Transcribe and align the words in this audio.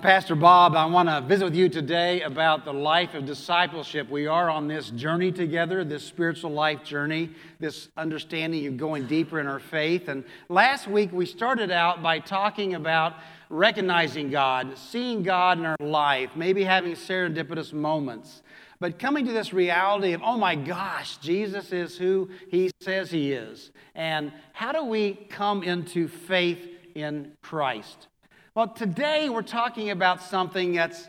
Pastor 0.00 0.34
Bob. 0.34 0.74
I 0.74 0.86
want 0.86 1.08
to 1.08 1.20
visit 1.20 1.44
with 1.44 1.54
you 1.54 1.68
today 1.68 2.22
about 2.22 2.64
the 2.64 2.72
life 2.72 3.14
of 3.14 3.26
discipleship. 3.26 4.08
We 4.08 4.26
are 4.26 4.48
on 4.48 4.66
this 4.66 4.90
journey 4.90 5.32
together, 5.32 5.84
this 5.84 6.02
spiritual 6.04 6.52
life 6.52 6.82
journey, 6.82 7.30
this 7.58 7.88
understanding 7.96 8.66
of 8.68 8.76
going 8.76 9.06
deeper 9.06 9.40
in 9.40 9.46
our 9.46 9.58
faith. 9.58 10.08
And 10.08 10.24
last 10.48 10.86
week 10.86 11.12
we 11.12 11.26
started 11.26 11.70
out 11.70 12.02
by 12.02 12.20
talking 12.20 12.74
about 12.74 13.16
recognizing 13.50 14.30
God, 14.30 14.78
seeing 14.78 15.22
God 15.22 15.58
in 15.58 15.66
our 15.66 15.76
life, 15.80 16.30
maybe 16.36 16.64
having 16.64 16.92
serendipitous 16.92 17.72
moments. 17.72 18.42
But 18.80 18.98
coming 18.98 19.26
to 19.26 19.32
this 19.32 19.52
reality 19.52 20.12
of, 20.12 20.22
oh 20.24 20.38
my 20.38 20.54
gosh, 20.54 21.18
Jesus 21.18 21.72
is 21.72 21.98
who 21.98 22.30
he 22.48 22.70
says 22.80 23.10
he 23.10 23.32
is. 23.32 23.72
And 23.94 24.32
how 24.52 24.72
do 24.72 24.84
we 24.84 25.14
come 25.28 25.62
into 25.62 26.08
faith 26.08 26.66
in 26.94 27.32
Christ? 27.42 28.08
Well, 28.54 28.68
today 28.68 29.30
we're 29.30 29.40
talking 29.40 29.88
about 29.88 30.22
something 30.22 30.74
that's 30.74 31.08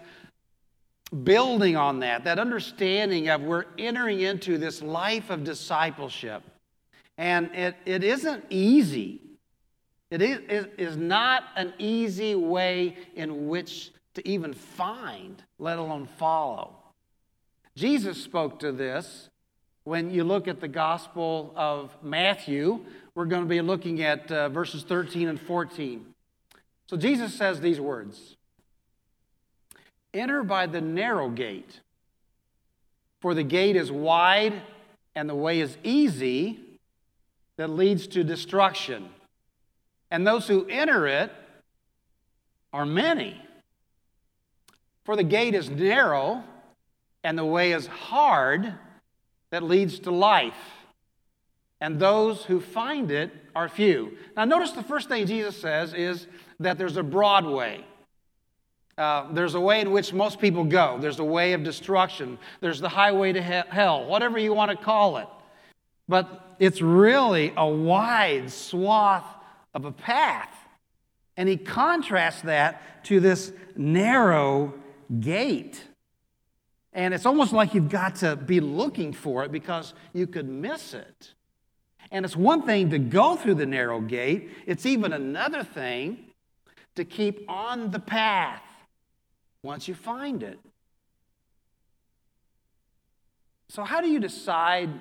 building 1.26 1.76
on 1.76 2.00
that, 2.00 2.24
that 2.24 2.40
understanding 2.40 3.28
of 3.28 3.42
we're 3.42 3.66
entering 3.78 4.22
into 4.22 4.58
this 4.58 4.82
life 4.82 5.30
of 5.30 5.44
discipleship. 5.44 6.42
And 7.18 7.54
it, 7.54 7.76
it 7.86 8.02
isn't 8.02 8.46
easy. 8.50 9.20
It 10.10 10.22
is, 10.22 10.40
it 10.48 10.74
is 10.78 10.96
not 10.96 11.44
an 11.58 11.74
easy 11.80 12.34
way 12.34 12.96
in 13.14 13.50
which 13.50 13.92
to 14.14 14.26
even 14.26 14.54
find, 14.54 15.44
let 15.60 15.80
alone 15.80 16.08
follow. 16.18 16.74
Jesus 17.76 18.24
spoke 18.24 18.58
to 18.60 18.72
this 18.72 19.30
when 19.84 20.12
you 20.12 20.24
look 20.24 20.48
at 20.48 20.62
the 20.62 20.70
Gospel 20.70 21.52
of 21.58 21.92
Matthew. 22.02 22.86
We're 23.16 23.26
going 23.26 23.44
to 23.44 23.50
be 23.50 23.60
looking 23.60 24.02
at 24.02 24.32
uh, 24.32 24.48
verses 24.48 24.84
13 24.84 25.28
and 25.28 25.42
14. 25.42 26.13
So 26.94 26.98
Jesus 26.98 27.34
says 27.34 27.60
these 27.60 27.80
words 27.80 28.36
Enter 30.14 30.44
by 30.44 30.68
the 30.68 30.80
narrow 30.80 31.28
gate, 31.28 31.80
for 33.20 33.34
the 33.34 33.42
gate 33.42 33.76
is 33.76 33.92
wide 33.92 34.62
and 35.16 35.28
the 35.28 35.34
way 35.34 35.60
is 35.60 35.76
easy 35.82 36.60
that 37.58 37.72
leads 37.72 38.06
to 38.10 38.24
destruction. 38.24 39.10
And 40.12 40.28
those 40.28 40.48
who 40.48 40.68
enter 40.68 41.08
it 41.08 41.32
are 42.72 42.86
many. 42.86 43.42
For 45.04 45.16
the 45.16 45.24
gate 45.24 45.56
is 45.56 45.72
narrow 45.72 46.44
and 47.24 47.36
the 47.36 47.44
way 47.44 47.72
is 47.72 47.88
hard 47.88 48.72
that 49.50 49.64
leads 49.64 49.98
to 50.02 50.12
life. 50.12 50.83
And 51.84 52.00
those 52.00 52.46
who 52.46 52.62
find 52.62 53.12
it 53.12 53.30
are 53.54 53.68
few. 53.68 54.18
Now, 54.38 54.46
notice 54.46 54.72
the 54.72 54.84
first 54.84 55.10
thing 55.10 55.28
Jesus 55.28 55.58
says 55.58 55.94
is 55.94 56.28
that 56.62 56.78
there's 56.78 56.96
a 56.96 57.04
broad 57.04 57.46
way. 57.46 57.84
Uh, 58.98 59.34
there's 59.34 59.54
a 59.54 59.60
way 59.60 59.82
in 59.82 59.92
which 59.92 60.14
most 60.14 60.40
people 60.40 60.64
go. 60.64 60.98
There's 61.02 61.20
a 61.20 61.26
way 61.26 61.52
of 61.52 61.62
destruction. 61.62 62.40
There's 62.62 62.80
the 62.80 62.88
highway 62.88 63.34
to 63.34 63.42
hell, 63.42 64.06
whatever 64.06 64.40
you 64.40 64.54
want 64.54 64.72
to 64.72 64.78
call 64.78 65.18
it. 65.18 65.28
But 66.08 66.56
it's 66.58 66.82
really 66.82 67.52
a 67.58 67.68
wide 67.68 68.50
swath 68.50 69.26
of 69.74 69.84
a 69.84 69.92
path. 69.92 70.56
And 71.36 71.50
he 71.50 71.58
contrasts 71.58 72.44
that 72.44 73.04
to 73.08 73.20
this 73.20 73.52
narrow 73.76 74.74
gate. 75.20 75.84
And 76.94 77.14
it's 77.14 77.26
almost 77.26 77.52
like 77.52 77.74
you've 77.74 77.90
got 77.90 78.16
to 78.18 78.38
be 78.38 78.62
looking 78.62 79.12
for 79.12 79.44
it 79.44 79.52
because 79.52 79.94
you 80.14 80.28
could 80.28 80.48
miss 80.48 80.94
it. 80.94 81.34
And 82.14 82.24
it's 82.24 82.38
one 82.38 82.62
thing 82.62 82.92
to 82.92 83.00
go 83.00 83.36
through 83.36 83.56
the 83.56 83.66
narrow 83.66 84.00
gate, 84.00 84.52
it's 84.68 84.86
even 84.86 85.12
another 85.12 85.64
thing 85.64 86.20
to 86.96 87.04
keep 87.04 87.44
on 87.50 87.90
the 87.90 88.00
path 88.00 88.62
once 89.64 89.88
you 89.88 89.96
find 89.96 90.44
it. 90.44 90.60
So, 93.68 93.84
how 93.84 94.00
do 94.00 94.08
you 94.08 94.20
decide 94.20 94.92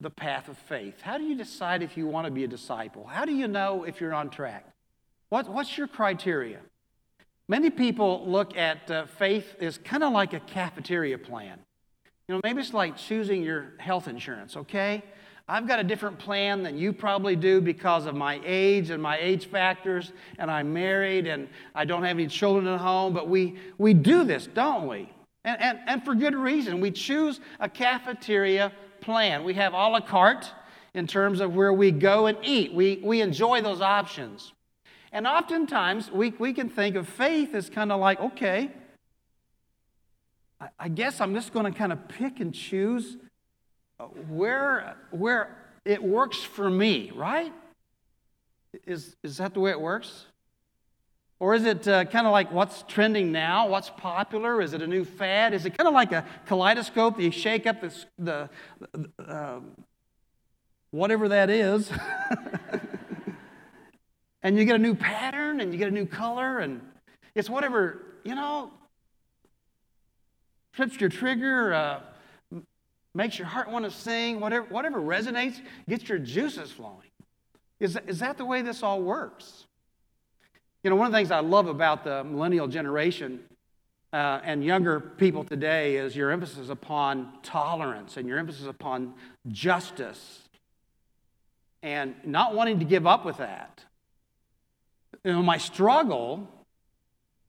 the 0.00 0.10
path 0.10 0.48
of 0.48 0.58
faith? 0.58 1.00
How 1.00 1.16
do 1.16 1.22
you 1.22 1.36
decide 1.36 1.84
if 1.84 1.96
you 1.96 2.08
want 2.08 2.26
to 2.26 2.32
be 2.32 2.42
a 2.42 2.48
disciple? 2.48 3.06
How 3.06 3.24
do 3.24 3.32
you 3.32 3.46
know 3.46 3.84
if 3.84 4.00
you're 4.00 4.14
on 4.14 4.30
track? 4.30 4.66
What, 5.28 5.48
what's 5.48 5.78
your 5.78 5.86
criteria? 5.86 6.58
Many 7.46 7.70
people 7.70 8.24
look 8.26 8.56
at 8.56 8.90
uh, 8.90 9.06
faith 9.06 9.54
as 9.60 9.78
kind 9.78 10.02
of 10.02 10.12
like 10.12 10.32
a 10.32 10.40
cafeteria 10.40 11.18
plan. 11.18 11.60
You 12.26 12.34
know, 12.34 12.40
maybe 12.42 12.60
it's 12.60 12.74
like 12.74 12.96
choosing 12.96 13.44
your 13.44 13.74
health 13.78 14.08
insurance, 14.08 14.56
okay? 14.56 15.04
I've 15.50 15.66
got 15.66 15.78
a 15.78 15.84
different 15.84 16.18
plan 16.18 16.62
than 16.62 16.76
you 16.76 16.92
probably 16.92 17.34
do 17.34 17.62
because 17.62 18.04
of 18.04 18.14
my 18.14 18.38
age 18.44 18.90
and 18.90 19.02
my 19.02 19.18
age 19.18 19.46
factors, 19.46 20.12
and 20.38 20.50
I'm 20.50 20.74
married 20.74 21.26
and 21.26 21.48
I 21.74 21.86
don't 21.86 22.02
have 22.02 22.18
any 22.18 22.26
children 22.26 22.66
at 22.66 22.78
home, 22.78 23.14
but 23.14 23.28
we, 23.28 23.56
we 23.78 23.94
do 23.94 24.24
this, 24.24 24.46
don't 24.46 24.86
we? 24.86 25.10
And, 25.44 25.60
and, 25.62 25.78
and 25.86 26.04
for 26.04 26.14
good 26.14 26.34
reason. 26.34 26.80
We 26.80 26.90
choose 26.90 27.40
a 27.60 27.68
cafeteria 27.68 28.72
plan. 29.00 29.42
We 29.42 29.54
have 29.54 29.72
a 29.72 29.76
la 29.76 30.00
carte 30.00 30.52
in 30.92 31.06
terms 31.06 31.40
of 31.40 31.54
where 31.54 31.72
we 31.72 31.92
go 31.92 32.26
and 32.26 32.36
eat. 32.42 32.74
We, 32.74 33.00
we 33.02 33.22
enjoy 33.22 33.62
those 33.62 33.80
options. 33.80 34.52
And 35.12 35.26
oftentimes 35.26 36.10
we, 36.10 36.34
we 36.38 36.52
can 36.52 36.68
think 36.68 36.94
of 36.94 37.08
faith 37.08 37.54
as 37.54 37.70
kind 37.70 37.90
of 37.90 38.00
like, 38.00 38.20
okay, 38.20 38.70
I, 40.60 40.68
I 40.78 40.88
guess 40.88 41.22
I'm 41.22 41.34
just 41.34 41.54
going 41.54 41.72
to 41.72 41.76
kind 41.76 41.92
of 41.92 42.06
pick 42.08 42.40
and 42.40 42.52
choose 42.52 43.16
where, 44.28 44.96
where 45.10 45.56
it 45.84 46.02
works 46.02 46.38
for 46.38 46.70
me, 46.70 47.10
right? 47.14 47.52
Is, 48.86 49.16
is 49.22 49.38
that 49.38 49.54
the 49.54 49.60
way 49.60 49.70
it 49.70 49.80
works? 49.80 50.26
Or 51.40 51.54
is 51.54 51.64
it 51.64 51.86
uh, 51.86 52.04
kind 52.04 52.26
of 52.26 52.32
like 52.32 52.52
what's 52.52 52.82
trending 52.88 53.30
now? 53.30 53.68
What's 53.68 53.90
popular? 53.90 54.60
Is 54.60 54.72
it 54.72 54.82
a 54.82 54.86
new 54.86 55.04
fad? 55.04 55.54
Is 55.54 55.66
it 55.66 55.78
kind 55.78 55.86
of 55.86 55.94
like 55.94 56.10
a 56.12 56.24
kaleidoscope 56.46 57.16
that 57.16 57.22
you 57.22 57.30
shake 57.30 57.66
up 57.66 57.80
the, 57.80 57.92
the 58.18 58.50
uh, 59.24 59.60
whatever 60.90 61.28
that 61.28 61.48
is, 61.48 61.90
and 64.42 64.58
you 64.58 64.64
get 64.64 64.74
a 64.74 64.78
new 64.78 64.94
pattern 64.94 65.60
and 65.60 65.72
you 65.72 65.78
get 65.78 65.88
a 65.88 65.92
new 65.92 66.06
color, 66.06 66.58
and 66.58 66.80
it's 67.36 67.48
whatever, 67.48 68.02
you 68.24 68.34
know, 68.34 68.72
trips 70.72 71.00
your 71.00 71.10
trigger, 71.10 71.72
uh, 71.72 72.00
makes 73.14 73.38
your 73.38 73.46
heart 73.48 73.70
want 73.70 73.84
to 73.84 73.90
sing, 73.90 74.40
whatever, 74.40 74.66
whatever 74.68 75.00
resonates, 75.00 75.60
gets 75.88 76.08
your 76.08 76.18
juices 76.18 76.70
flowing. 76.70 77.10
Is, 77.80 77.98
is 78.06 78.18
that 78.20 78.38
the 78.38 78.44
way 78.44 78.62
this 78.62 78.82
all 78.82 79.00
works? 79.02 79.66
You 80.82 80.90
know, 80.90 80.96
one 80.96 81.06
of 81.06 81.12
the 81.12 81.18
things 81.18 81.30
I 81.30 81.40
love 81.40 81.66
about 81.66 82.04
the 82.04 82.24
millennial 82.24 82.68
generation 82.68 83.40
uh, 84.12 84.40
and 84.42 84.64
younger 84.64 85.00
people 85.00 85.44
today 85.44 85.96
is 85.96 86.16
your 86.16 86.30
emphasis 86.30 86.68
upon 86.68 87.32
tolerance 87.42 88.16
and 88.16 88.28
your 88.28 88.38
emphasis 88.38 88.66
upon 88.66 89.14
justice 89.48 90.48
and 91.82 92.14
not 92.24 92.54
wanting 92.54 92.78
to 92.78 92.84
give 92.84 93.06
up 93.06 93.24
with 93.24 93.38
that. 93.38 93.84
You 95.24 95.32
know, 95.32 95.42
my 95.42 95.58
struggle 95.58 96.48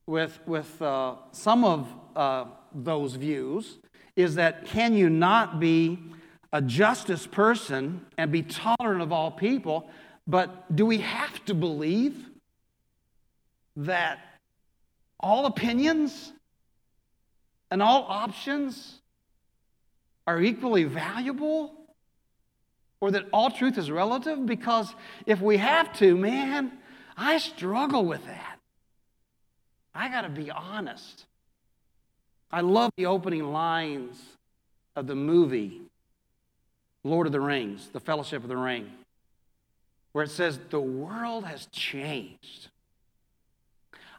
with, 0.05 0.39
with 0.45 0.81
uh, 0.81 1.15
some 1.31 1.63
of 1.63 1.87
uh, 2.15 2.45
those 2.73 3.15
views 3.15 3.77
is 4.19 4.35
that 4.35 4.65
can 4.65 4.93
you 4.93 5.09
not 5.09 5.59
be 5.59 5.97
a 6.51 6.61
justice 6.61 7.25
person 7.25 8.05
and 8.17 8.31
be 8.31 8.43
tolerant 8.43 9.01
of 9.01 9.11
all 9.11 9.31
people, 9.31 9.89
but 10.27 10.75
do 10.75 10.85
we 10.85 10.97
have 10.97 11.43
to 11.45 11.53
believe 11.53 12.25
that 13.77 14.19
all 15.19 15.45
opinions 15.45 16.33
and 17.71 17.81
all 17.81 18.05
options 18.07 18.99
are 20.27 20.41
equally 20.41 20.83
valuable? 20.83 21.75
Or 23.01 23.11
that 23.11 23.27
all 23.31 23.49
truth 23.49 23.77
is 23.77 23.89
relative? 23.89 24.45
Because 24.45 24.93
if 25.25 25.39
we 25.39 25.55
have 25.55 25.93
to, 25.99 26.17
man, 26.17 26.73
I 27.15 27.37
struggle 27.37 28.03
with 28.03 28.25
that. 28.25 28.59
I 29.95 30.09
got 30.09 30.21
to 30.21 30.29
be 30.29 30.51
honest. 30.51 31.25
I 32.51 32.61
love 32.61 32.91
the 32.97 33.05
opening 33.05 33.51
lines 33.51 34.19
of 34.95 35.07
the 35.07 35.15
movie 35.15 35.81
Lord 37.03 37.27
of 37.27 37.33
the 37.33 37.39
Rings, 37.39 37.89
The 37.93 37.99
Fellowship 37.99 38.43
of 38.43 38.49
the 38.49 38.57
Ring, 38.57 38.91
where 40.11 40.25
it 40.25 40.31
says, 40.31 40.59
The 40.69 40.81
world 40.81 41.45
has 41.45 41.67
changed. 41.67 42.67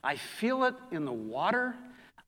I 0.02 0.16
feel 0.16 0.64
it 0.64 0.74
in 0.90 1.04
the 1.04 1.12
water, 1.12 1.74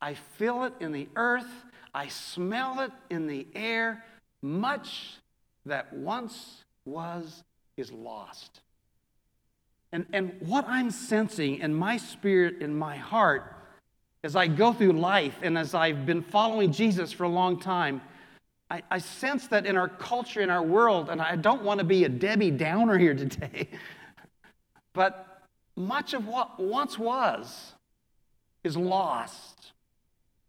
I 0.01 0.15
feel 0.15 0.65
it 0.65 0.75
in 0.81 0.93
the 0.93 1.09
earth, 1.17 1.49
I 1.95 2.09
smell 2.09 2.81
it 2.81 2.93
in 3.09 3.27
the 3.27 3.47
air. 3.55 4.05
Much 4.43 5.15
that 5.65 5.93
once 5.93 6.65
was 6.85 7.45
is 7.77 7.93
lost. 7.93 8.61
And, 9.93 10.07
and 10.13 10.37
what 10.41 10.65
I'm 10.69 10.91
sensing 10.91 11.61
in 11.61 11.75
my 11.75 11.97
spirit, 11.97 12.61
in 12.61 12.77
my 12.77 12.97
heart, 12.97 13.57
as 14.25 14.37
I 14.37 14.47
go 14.47 14.73
through 14.73 14.93
life 14.93 15.37
and 15.43 15.59
as 15.59 15.75
I've 15.75 16.07
been 16.07 16.23
following 16.23 16.73
Jesus 16.73 17.13
for 17.13 17.25
a 17.25 17.29
long 17.29 17.59
time, 17.59 18.01
I, 18.71 18.83
I 18.91 18.99
sense 18.99 19.49
that 19.49 19.67
in 19.67 19.77
our 19.77 19.89
culture, 19.89 20.41
in 20.41 20.49
our 20.49 20.63
world, 20.63 21.11
and 21.11 21.21
I 21.21 21.37
don't 21.37 21.63
want 21.63 21.79
to 21.79 21.85
be 21.85 22.05
a 22.05 22.09
Debbie 22.09 22.53
Downer 22.53 22.99
here 22.99 23.15
today, 23.17 23.69
but 24.93 25.43
much 25.75 26.15
of 26.15 26.27
what 26.29 26.61
once 26.61 26.99
was 26.99 27.73
is 28.63 28.77
lost. 28.77 29.73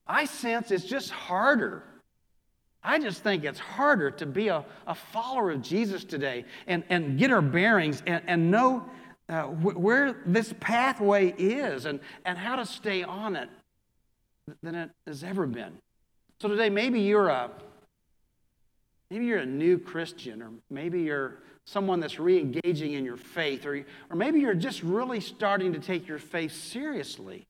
I 0.06 0.26
sense 0.26 0.70
it's 0.70 0.86
just 0.86 1.10
harder. 1.10 1.84
I 2.84 3.00
just 3.00 3.24
think 3.24 3.44
it's 3.46 3.60
harder 3.60 4.12
to 4.12 4.26
be 4.26 4.50
a, 4.50 4.64
a 4.86 4.94
follower 4.94 5.52
of 5.52 5.62
Jesus 5.62 6.04
today 6.04 6.46
and, 6.68 6.84
and 6.90 7.18
get 7.18 7.32
our 7.32 7.42
bearings 7.42 8.04
and, 8.06 8.22
and 8.28 8.52
know 8.52 8.86
uh, 9.30 9.44
wh- 9.44 9.80
where 9.80 10.18
this 10.26 10.54
pathway 10.60 11.34
is 11.38 11.86
and, 11.86 12.02
and 12.26 12.38
how 12.38 12.58
to 12.58 12.66
stay 12.66 13.02
on 13.02 13.38
it 13.38 13.50
than 14.62 14.76
it 14.76 14.90
has 15.08 15.24
ever 15.24 15.46
been. 15.46 15.78
So 16.42 16.48
today, 16.48 16.70
maybe 16.70 17.00
you're 17.00 17.30
a 17.30 17.50
maybe 19.10 19.26
you're 19.26 19.40
a 19.40 19.46
new 19.46 19.78
Christian, 19.78 20.42
or 20.42 20.50
maybe 20.70 21.02
you're 21.02 21.36
someone 21.66 22.00
that's 22.00 22.20
re-engaging 22.20 22.94
in 22.94 23.06
your 23.06 23.16
faith, 23.16 23.66
or, 23.66 23.86
or 24.10 24.16
maybe 24.16 24.40
you're 24.40 24.54
just 24.54 24.84
really 24.84 25.20
starting 25.20 25.72
to 25.74 25.80
take 25.80 26.08
your 26.08 26.20
faith 26.20 26.52
seriously. 26.52 27.46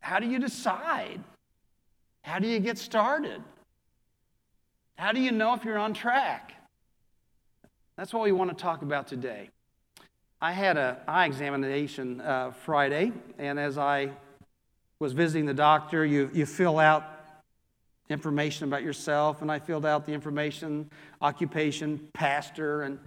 How 0.00 0.20
do 0.20 0.26
you 0.26 0.38
decide? 0.38 1.20
How 2.22 2.38
do 2.38 2.46
you 2.46 2.60
get 2.60 2.78
started? 2.78 3.42
How 4.96 5.12
do 5.12 5.20
you 5.20 5.32
know 5.32 5.54
if 5.54 5.64
you're 5.64 5.78
on 5.78 5.94
track? 5.94 6.52
That's 7.96 8.12
what 8.12 8.22
we 8.22 8.32
want 8.32 8.50
to 8.50 8.62
talk 8.62 8.82
about 8.82 9.08
today. 9.08 9.50
I 10.40 10.52
had 10.52 10.76
an 10.76 10.96
eye 11.08 11.26
examination 11.26 12.20
uh, 12.20 12.50
Friday, 12.50 13.12
and 13.38 13.58
as 13.58 13.78
I 13.78 14.10
was 14.98 15.12
visiting 15.12 15.46
the 15.46 15.54
doctor, 15.54 16.04
you, 16.04 16.30
you 16.32 16.46
fill 16.46 16.78
out 16.78 17.04
information 18.08 18.68
about 18.68 18.82
yourself, 18.82 19.42
and 19.42 19.50
I 19.50 19.58
filled 19.58 19.84
out 19.84 20.06
the 20.06 20.12
information, 20.12 20.90
occupation, 21.20 22.08
pastor, 22.12 22.82
and 22.82 22.98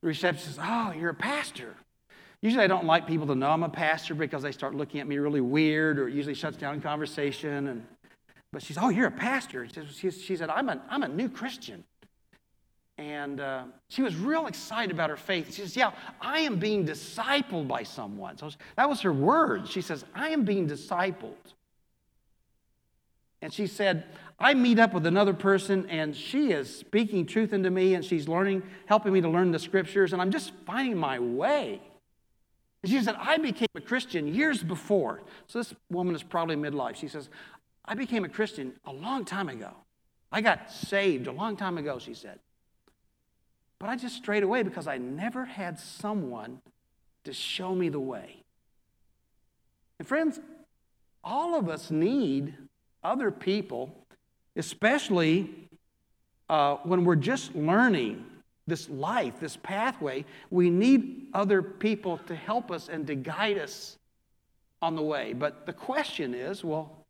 the 0.00 0.08
receptionist 0.08 0.56
says, 0.56 0.58
Oh, 0.62 0.92
you're 0.92 1.10
a 1.10 1.14
pastor. 1.14 1.74
Usually 2.42 2.62
I 2.62 2.66
don't 2.66 2.84
like 2.84 3.06
people 3.06 3.26
to 3.28 3.34
know 3.34 3.50
I'm 3.50 3.62
a 3.62 3.68
pastor 3.68 4.14
because 4.14 4.42
they 4.42 4.52
start 4.52 4.74
looking 4.74 5.00
at 5.00 5.08
me 5.08 5.18
really 5.18 5.40
weird 5.40 5.98
or 5.98 6.08
it 6.08 6.14
usually 6.14 6.34
shuts 6.34 6.56
down 6.56 6.80
conversation. 6.80 7.68
And, 7.68 7.86
but 8.52 8.62
she's, 8.62 8.78
Oh, 8.78 8.88
you're 8.88 9.08
a 9.08 9.10
pastor. 9.10 9.66
She, 9.92 10.10
she 10.10 10.36
said, 10.36 10.50
I'm 10.50 10.68
a, 10.68 10.80
I'm 10.88 11.02
a 11.02 11.08
new 11.08 11.28
Christian. 11.28 11.84
And 12.98 13.40
uh, 13.40 13.64
she 13.88 14.02
was 14.02 14.16
real 14.16 14.46
excited 14.46 14.90
about 14.90 15.10
her 15.10 15.16
faith. 15.16 15.54
She 15.54 15.60
says, 15.60 15.76
Yeah, 15.76 15.92
I 16.20 16.40
am 16.40 16.58
being 16.58 16.86
discipled 16.86 17.68
by 17.68 17.82
someone. 17.82 18.38
So 18.38 18.50
that 18.76 18.88
was 18.88 19.02
her 19.02 19.12
word. 19.12 19.68
She 19.68 19.82
says, 19.82 20.04
I 20.14 20.30
am 20.30 20.44
being 20.44 20.66
discipled. 20.66 21.34
And 23.42 23.52
she 23.52 23.66
said, 23.66 24.04
I 24.38 24.54
meet 24.54 24.78
up 24.78 24.94
with 24.94 25.06
another 25.06 25.34
person 25.34 25.88
and 25.88 26.16
she 26.16 26.52
is 26.52 26.74
speaking 26.74 27.26
truth 27.26 27.52
into 27.52 27.70
me 27.70 27.94
and 27.94 28.04
she's 28.04 28.28
learning, 28.28 28.62
helping 28.86 29.12
me 29.12 29.20
to 29.20 29.28
learn 29.28 29.50
the 29.50 29.58
scriptures, 29.58 30.12
and 30.12 30.20
I'm 30.20 30.30
just 30.30 30.52
finding 30.66 30.96
my 30.96 31.18
way. 31.18 31.80
And 32.82 32.92
she 32.92 33.02
said, 33.02 33.16
I 33.18 33.38
became 33.38 33.68
a 33.74 33.80
Christian 33.80 34.32
years 34.32 34.62
before. 34.62 35.22
So 35.46 35.58
this 35.58 35.74
woman 35.90 36.14
is 36.14 36.22
probably 36.22 36.56
midlife. 36.56 36.96
She 36.96 37.08
says, 37.08 37.28
I 37.84 37.94
became 37.94 38.24
a 38.24 38.28
Christian 38.28 38.72
a 38.84 38.92
long 38.92 39.24
time 39.24 39.48
ago. 39.48 39.70
I 40.32 40.40
got 40.40 40.70
saved 40.70 41.26
a 41.26 41.32
long 41.32 41.56
time 41.56 41.78
ago, 41.78 41.98
she 41.98 42.14
said. 42.14 42.40
But 43.78 43.90
I 43.90 43.96
just 43.96 44.16
strayed 44.16 44.42
away 44.42 44.62
because 44.62 44.86
I 44.86 44.98
never 44.98 45.44
had 45.44 45.78
someone 45.78 46.60
to 47.24 47.32
show 47.32 47.74
me 47.74 47.88
the 47.88 48.00
way. 48.00 48.42
And 49.98 50.06
friends, 50.06 50.40
all 51.22 51.58
of 51.58 51.68
us 51.68 51.90
need 51.90 52.54
other 53.02 53.30
people, 53.30 53.94
especially 54.54 55.50
uh, 56.48 56.76
when 56.84 57.04
we're 57.04 57.16
just 57.16 57.54
learning 57.54 58.24
this 58.66 58.88
life, 58.88 59.34
this 59.40 59.56
pathway. 59.56 60.24
We 60.50 60.70
need 60.70 61.28
other 61.34 61.62
people 61.62 62.18
to 62.26 62.34
help 62.34 62.70
us 62.70 62.88
and 62.88 63.06
to 63.06 63.14
guide 63.14 63.58
us 63.58 63.98
on 64.82 64.96
the 64.96 65.02
way. 65.02 65.32
But 65.32 65.66
the 65.66 65.72
question 65.72 66.34
is 66.34 66.64
well, 66.64 67.04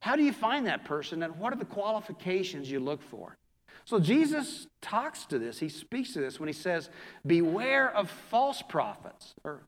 how 0.00 0.16
do 0.16 0.22
you 0.22 0.32
find 0.32 0.66
that 0.66 0.84
person 0.84 1.22
and 1.22 1.38
what 1.38 1.52
are 1.52 1.56
the 1.56 1.64
qualifications 1.64 2.70
you 2.70 2.80
look 2.80 3.02
for? 3.02 3.36
So 3.84 4.00
Jesus 4.00 4.66
talks 4.80 5.26
to 5.26 5.38
this, 5.38 5.58
he 5.58 5.68
speaks 5.68 6.14
to 6.14 6.20
this 6.20 6.40
when 6.40 6.46
he 6.46 6.52
says, 6.54 6.88
Beware 7.26 7.94
of 7.94 8.10
false 8.10 8.62
prophets, 8.62 9.34
or 9.44 9.60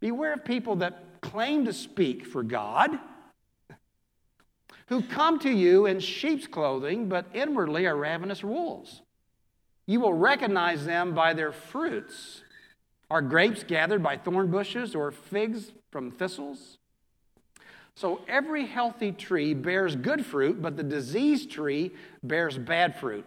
beware 0.00 0.34
of 0.34 0.44
people 0.44 0.76
that 0.76 1.20
claim 1.20 1.64
to 1.66 1.72
speak 1.72 2.26
for 2.26 2.42
God, 2.42 2.98
who 4.86 5.02
come 5.02 5.38
to 5.40 5.50
you 5.50 5.86
in 5.86 6.00
sheep's 6.00 6.48
clothing, 6.48 7.08
but 7.08 7.26
inwardly 7.32 7.86
are 7.86 7.96
ravenous 7.96 8.42
wolves. 8.42 9.02
You 9.86 10.00
will 10.00 10.14
recognize 10.14 10.84
them 10.84 11.14
by 11.14 11.32
their 11.32 11.52
fruits. 11.52 12.42
Are 13.08 13.22
grapes 13.22 13.62
gathered 13.62 14.02
by 14.02 14.16
thorn 14.16 14.50
bushes 14.50 14.94
or 14.94 15.12
figs 15.12 15.72
from 15.90 16.10
thistles? 16.10 16.78
So 17.94 18.22
every 18.28 18.66
healthy 18.66 19.12
tree 19.12 19.54
bears 19.54 19.94
good 19.94 20.24
fruit, 20.24 20.62
but 20.62 20.76
the 20.76 20.82
diseased 20.82 21.50
tree 21.50 21.92
bears 22.22 22.56
bad 22.56 22.98
fruit. 22.98 23.24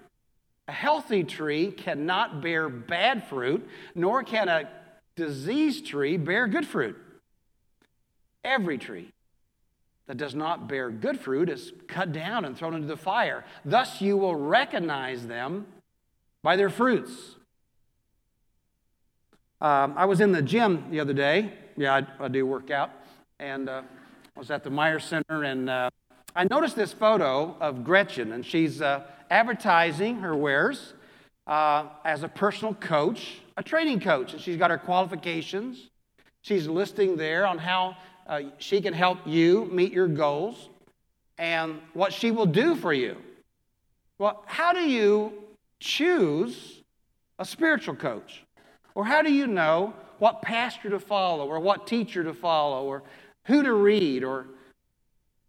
A 0.67 0.71
healthy 0.71 1.23
tree 1.23 1.71
cannot 1.71 2.41
bear 2.41 2.69
bad 2.69 3.27
fruit, 3.27 3.67
nor 3.95 4.23
can 4.23 4.47
a 4.47 4.69
diseased 5.15 5.85
tree 5.85 6.17
bear 6.17 6.47
good 6.47 6.65
fruit. 6.65 6.97
Every 8.43 8.77
tree 8.77 9.11
that 10.07 10.17
does 10.17 10.35
not 10.35 10.67
bear 10.67 10.89
good 10.89 11.19
fruit 11.19 11.49
is 11.49 11.71
cut 11.87 12.11
down 12.11 12.45
and 12.45 12.57
thrown 12.57 12.75
into 12.75 12.87
the 12.87 12.97
fire. 12.97 13.45
Thus 13.63 14.01
you 14.01 14.17
will 14.17 14.35
recognize 14.35 15.27
them 15.27 15.65
by 16.41 16.55
their 16.55 16.69
fruits. 16.69 17.35
Um, 19.61 19.93
I 19.95 20.05
was 20.05 20.19
in 20.19 20.33
the 20.33 20.41
gym 20.41 20.87
the 20.91 20.99
other 20.99 21.13
day. 21.13 21.53
Yeah, 21.77 21.95
I, 22.19 22.25
I 22.25 22.27
do 22.27 22.45
work 22.45 22.69
out. 22.69 22.91
And 23.39 23.69
uh, 23.69 23.81
I 24.35 24.39
was 24.39 24.51
at 24.51 24.63
the 24.63 24.69
Meyer 24.69 24.99
Center, 24.99 25.43
and 25.43 25.69
uh, 25.69 25.89
I 26.35 26.45
noticed 26.45 26.75
this 26.75 26.91
photo 26.91 27.55
of 27.61 27.83
Gretchen, 27.83 28.33
and 28.33 28.45
she's 28.45 28.81
uh, 28.81 29.03
advertising 29.33 30.17
her 30.17 30.35
wares 30.35 30.93
uh, 31.47 31.85
as 32.05 32.21
a 32.21 32.27
personal 32.27 32.75
coach, 32.75 33.41
a 33.57 33.63
training 33.63 33.99
coach, 33.99 34.31
and 34.33 34.39
she's 34.39 34.57
got 34.57 34.69
her 34.69 34.77
qualifications. 34.77 35.89
She's 36.43 36.67
listing 36.67 37.17
there 37.17 37.47
on 37.47 37.57
how 37.57 37.97
uh, 38.27 38.41
she 38.59 38.79
can 38.79 38.93
help 38.93 39.17
you 39.25 39.65
meet 39.71 39.91
your 39.91 40.07
goals 40.07 40.69
and 41.39 41.81
what 41.93 42.13
she 42.13 42.29
will 42.29 42.45
do 42.45 42.75
for 42.75 42.93
you. 42.93 43.17
Well, 44.19 44.43
how 44.45 44.71
do 44.71 44.87
you 44.87 45.33
choose 45.79 46.83
a 47.39 47.45
spiritual 47.45 47.95
coach? 47.95 48.43
Or 48.93 49.03
how 49.03 49.23
do 49.23 49.33
you 49.33 49.47
know 49.47 49.95
what 50.19 50.43
pastor 50.43 50.91
to 50.91 50.99
follow, 50.99 51.47
or 51.47 51.59
what 51.59 51.87
teacher 51.87 52.23
to 52.23 52.35
follow, 52.35 52.85
or 52.85 53.01
who 53.45 53.63
to 53.63 53.73
read, 53.73 54.23
or 54.23 54.45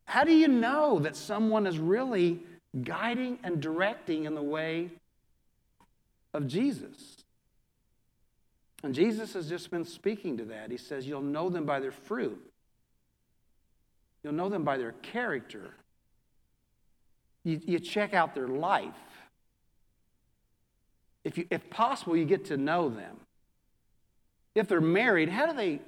how 0.07 0.25
do 0.25 0.33
you 0.33 0.49
know 0.49 0.99
that 1.01 1.17
someone 1.17 1.67
is 1.67 1.79
really 1.79 2.41
guiding 2.83 3.39
and 3.43 3.61
directing 3.61 4.25
in 4.25 4.35
the 4.35 4.43
way 4.43 4.91
of 6.33 6.47
Jesus? 6.47 7.17
And 8.83 8.95
Jesus 8.95 9.33
has 9.35 9.49
just 9.49 9.71
been 9.71 9.85
speaking 9.85 10.37
to 10.39 10.45
that. 10.47 10.71
He 10.71 10.77
says, 10.77 11.07
You'll 11.07 11.23
know 11.23 11.49
them 11.49 11.65
by 11.65 11.81
their 11.81 11.93
fruit, 11.93 12.41
you'll 14.23 14.35
know 14.35 14.49
them 14.49 14.65
by 14.65 14.77
their 14.77 14.93
character. 14.93 15.71
You, 17.45 17.61
you 17.63 17.79
check 17.79 18.15
out 18.15 18.35
their 18.35 18.49
life. 18.49 18.95
If, 21.25 21.37
you, 21.37 21.47
if 21.51 21.69
possible, 21.69 22.17
you 22.17 22.25
get 22.25 22.47
to 22.47 22.57
know 22.57 22.89
them. 22.89 23.19
If 24.55 24.67
they're 24.67 24.81
married, 24.81 25.29
how 25.29 25.45
do 25.45 25.55
they, 25.55 25.81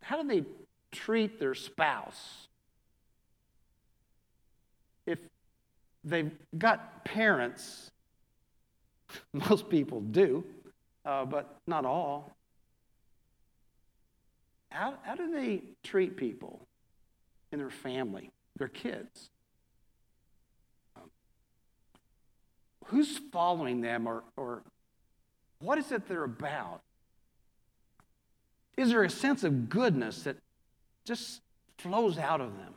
how 0.00 0.22
do 0.22 0.26
they 0.26 0.46
treat 0.96 1.38
their 1.38 1.54
spouse. 1.54 2.48
If 5.06 5.18
they've 6.06 6.30
got 6.56 7.04
parents, 7.04 7.90
most 9.32 9.68
people 9.68 10.00
do, 10.00 10.44
uh, 11.04 11.24
but 11.24 11.58
not 11.66 11.84
all. 11.84 12.34
How, 14.70 14.94
how 15.02 15.14
do 15.14 15.30
they 15.32 15.62
treat 15.82 16.16
people 16.16 16.66
in 17.52 17.58
their 17.58 17.70
family, 17.70 18.30
their 18.56 18.68
kids? 18.68 19.30
Um, 20.96 21.10
who's 22.86 23.20
following 23.32 23.80
them 23.80 24.06
or, 24.06 24.22
or 24.36 24.62
what 25.60 25.78
is 25.78 25.92
it 25.92 26.08
they're 26.08 26.24
about? 26.24 26.82
Is 28.76 28.90
there 28.90 29.02
a 29.02 29.10
sense 29.10 29.42
of 29.44 29.68
goodness 29.70 30.24
that 30.24 30.36
just 31.06 31.40
flows 31.78 32.18
out 32.18 32.40
of 32.40 32.56
them? 32.58 32.74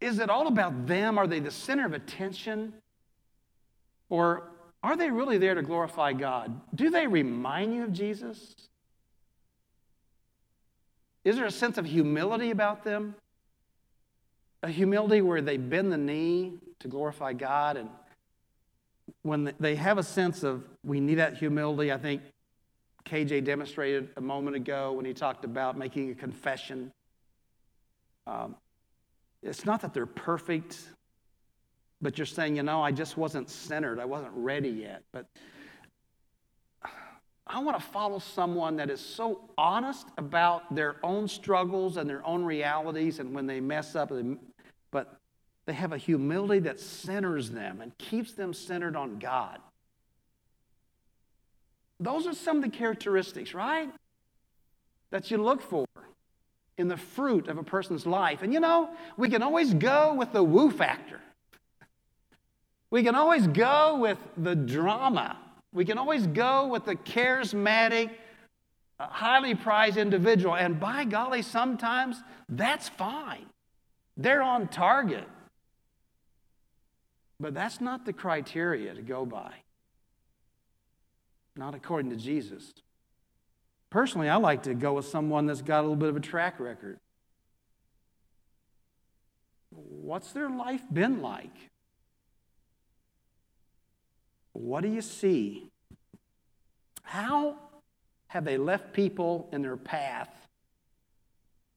Is 0.00 0.18
it 0.18 0.30
all 0.30 0.46
about 0.46 0.86
them? 0.86 1.18
Are 1.18 1.26
they 1.26 1.40
the 1.40 1.50
center 1.50 1.86
of 1.86 1.92
attention? 1.92 2.72
Or 4.08 4.50
are 4.82 4.96
they 4.96 5.10
really 5.10 5.38
there 5.38 5.54
to 5.54 5.62
glorify 5.62 6.12
God? 6.12 6.60
Do 6.74 6.90
they 6.90 7.06
remind 7.06 7.74
you 7.74 7.84
of 7.84 7.92
Jesus? 7.92 8.54
Is 11.24 11.36
there 11.36 11.44
a 11.44 11.50
sense 11.50 11.76
of 11.76 11.84
humility 11.84 12.50
about 12.50 12.82
them? 12.82 13.14
A 14.62 14.68
humility 14.68 15.20
where 15.20 15.42
they 15.42 15.58
bend 15.58 15.92
the 15.92 15.98
knee 15.98 16.54
to 16.80 16.88
glorify 16.88 17.34
God. 17.34 17.76
And 17.76 17.90
when 19.22 19.52
they 19.60 19.74
have 19.76 19.98
a 19.98 20.02
sense 20.02 20.42
of 20.42 20.64
we 20.82 20.98
need 20.98 21.16
that 21.16 21.36
humility, 21.36 21.92
I 21.92 21.98
think 21.98 22.22
KJ 23.04 23.44
demonstrated 23.44 24.10
a 24.16 24.20
moment 24.20 24.56
ago 24.56 24.92
when 24.92 25.04
he 25.04 25.12
talked 25.12 25.44
about 25.44 25.76
making 25.76 26.10
a 26.10 26.14
confession. 26.14 26.90
Um, 28.26 28.56
it's 29.42 29.64
not 29.64 29.80
that 29.82 29.94
they're 29.94 30.06
perfect, 30.06 30.78
but 32.02 32.18
you're 32.18 32.26
saying, 32.26 32.56
you 32.56 32.62
know, 32.62 32.82
I 32.82 32.92
just 32.92 33.16
wasn't 33.16 33.48
centered. 33.48 33.98
I 33.98 34.04
wasn't 34.04 34.32
ready 34.34 34.68
yet. 34.68 35.02
But 35.12 35.26
I 37.46 37.58
want 37.58 37.78
to 37.78 37.84
follow 37.84 38.18
someone 38.18 38.76
that 38.76 38.90
is 38.90 39.00
so 39.00 39.50
honest 39.58 40.06
about 40.18 40.74
their 40.74 40.96
own 41.02 41.26
struggles 41.26 41.96
and 41.96 42.08
their 42.08 42.24
own 42.24 42.44
realities, 42.44 43.18
and 43.18 43.34
when 43.34 43.46
they 43.46 43.60
mess 43.60 43.96
up, 43.96 44.12
but 44.90 45.16
they 45.66 45.72
have 45.72 45.92
a 45.92 45.98
humility 45.98 46.60
that 46.60 46.78
centers 46.78 47.50
them 47.50 47.80
and 47.80 47.96
keeps 47.98 48.34
them 48.34 48.54
centered 48.54 48.94
on 48.94 49.18
God. 49.18 49.58
Those 51.98 52.26
are 52.26 52.34
some 52.34 52.58
of 52.58 52.62
the 52.62 52.70
characteristics, 52.70 53.52
right? 53.52 53.90
That 55.10 55.30
you 55.30 55.38
look 55.38 55.60
for 55.60 55.86
in 56.80 56.88
the 56.88 56.96
fruit 56.96 57.46
of 57.48 57.58
a 57.58 57.62
person's 57.62 58.06
life. 58.06 58.42
And 58.42 58.52
you 58.52 58.60
know, 58.60 58.90
we 59.16 59.28
can 59.28 59.42
always 59.42 59.72
go 59.74 60.14
with 60.14 60.32
the 60.32 60.42
woo 60.42 60.70
factor. 60.70 61.20
We 62.90 63.04
can 63.04 63.14
always 63.14 63.46
go 63.46 63.98
with 63.98 64.18
the 64.36 64.56
drama. 64.56 65.36
We 65.72 65.84
can 65.84 65.98
always 65.98 66.26
go 66.26 66.66
with 66.66 66.84
the 66.84 66.96
charismatic, 66.96 68.10
uh, 68.98 69.06
highly 69.06 69.54
prized 69.54 69.96
individual. 69.96 70.56
And 70.56 70.80
by 70.80 71.04
golly, 71.04 71.42
sometimes 71.42 72.20
that's 72.48 72.88
fine. 72.88 73.46
They're 74.16 74.42
on 74.42 74.66
target. 74.66 75.28
But 77.38 77.54
that's 77.54 77.80
not 77.80 78.04
the 78.04 78.12
criteria 78.12 78.92
to 78.94 79.02
go 79.02 79.24
by 79.24 79.52
not 81.60 81.74
according 81.74 82.10
to 82.10 82.16
Jesus. 82.16 82.72
Personally, 83.90 84.28
I 84.28 84.36
like 84.36 84.62
to 84.64 84.74
go 84.74 84.94
with 84.94 85.06
someone 85.06 85.46
that's 85.46 85.62
got 85.62 85.80
a 85.80 85.82
little 85.82 85.96
bit 85.96 86.08
of 86.08 86.16
a 86.16 86.20
track 86.20 86.60
record. 86.60 86.98
What's 89.70 90.32
their 90.32 90.48
life 90.48 90.82
been 90.92 91.20
like? 91.20 91.54
What 94.52 94.82
do 94.82 94.88
you 94.88 95.02
see? 95.02 95.70
How 97.02 97.56
have 98.28 98.44
they 98.44 98.58
left 98.58 98.92
people 98.92 99.48
in 99.52 99.62
their 99.62 99.76
path 99.76 100.30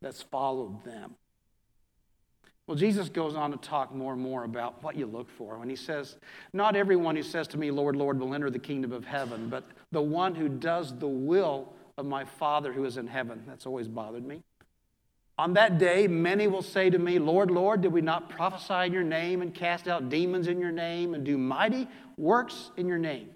that's 0.02 0.22
followed 0.22 0.84
them? 0.84 1.16
Well, 2.68 2.78
Jesus 2.78 3.10
goes 3.10 3.36
on 3.36 3.52
to 3.52 3.58
talk 3.58 3.94
more 3.94 4.14
and 4.14 4.22
more 4.22 4.46
about 4.46 4.82
what 4.84 4.96
you 4.96 5.06
look 5.06 5.30
for. 5.30 5.58
When 5.58 5.70
he 5.70 5.76
says, 5.76 6.16
Not 6.54 6.76
everyone 6.76 7.16
who 7.16 7.24
says 7.24 7.48
to 7.50 7.58
me, 7.58 7.72
Lord, 7.72 7.96
Lord, 7.96 8.20
will 8.20 8.34
enter 8.34 8.50
the 8.50 8.60
kingdom 8.60 8.94
of 8.94 9.04
heaven, 9.04 9.50
but 9.50 9.66
the 9.92 10.02
one 10.02 10.34
who 10.34 10.48
does 10.48 10.98
the 10.98 11.08
will 11.08 11.74
of 11.98 12.06
my 12.06 12.26
Father 12.26 12.74
who 12.74 12.86
is 12.86 12.98
in 12.98 13.08
heaven. 13.08 13.44
That's 13.48 13.66
always 13.66 13.88
bothered 13.88 14.26
me. 14.26 14.42
On 15.38 15.54
that 15.54 15.80
day, 15.80 16.08
many 16.08 16.48
will 16.48 16.62
say 16.62 16.90
to 16.90 17.00
me, 17.00 17.18
Lord, 17.18 17.50
Lord, 17.50 17.82
did 17.82 17.92
we 17.92 18.02
not 18.02 18.30
prophesy 18.30 18.88
in 18.88 18.94
your 18.94 19.04
name 19.04 19.42
and 19.42 19.54
cast 19.54 19.88
out 19.88 20.10
demons 20.10 20.48
in 20.48 20.60
your 20.60 20.72
name 20.72 21.16
and 21.16 21.24
do 21.24 21.38
mighty 21.38 21.88
works 22.18 22.72
in 22.78 22.88
your 22.88 23.00
name? 23.00 23.30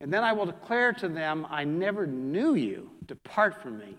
And 0.00 0.12
then 0.12 0.24
I 0.24 0.32
will 0.32 0.46
declare 0.46 0.92
to 0.94 1.08
them, 1.08 1.46
I 1.48 1.62
never 1.62 2.06
knew 2.06 2.54
you. 2.56 2.90
Depart 3.06 3.62
from 3.62 3.78
me, 3.78 3.96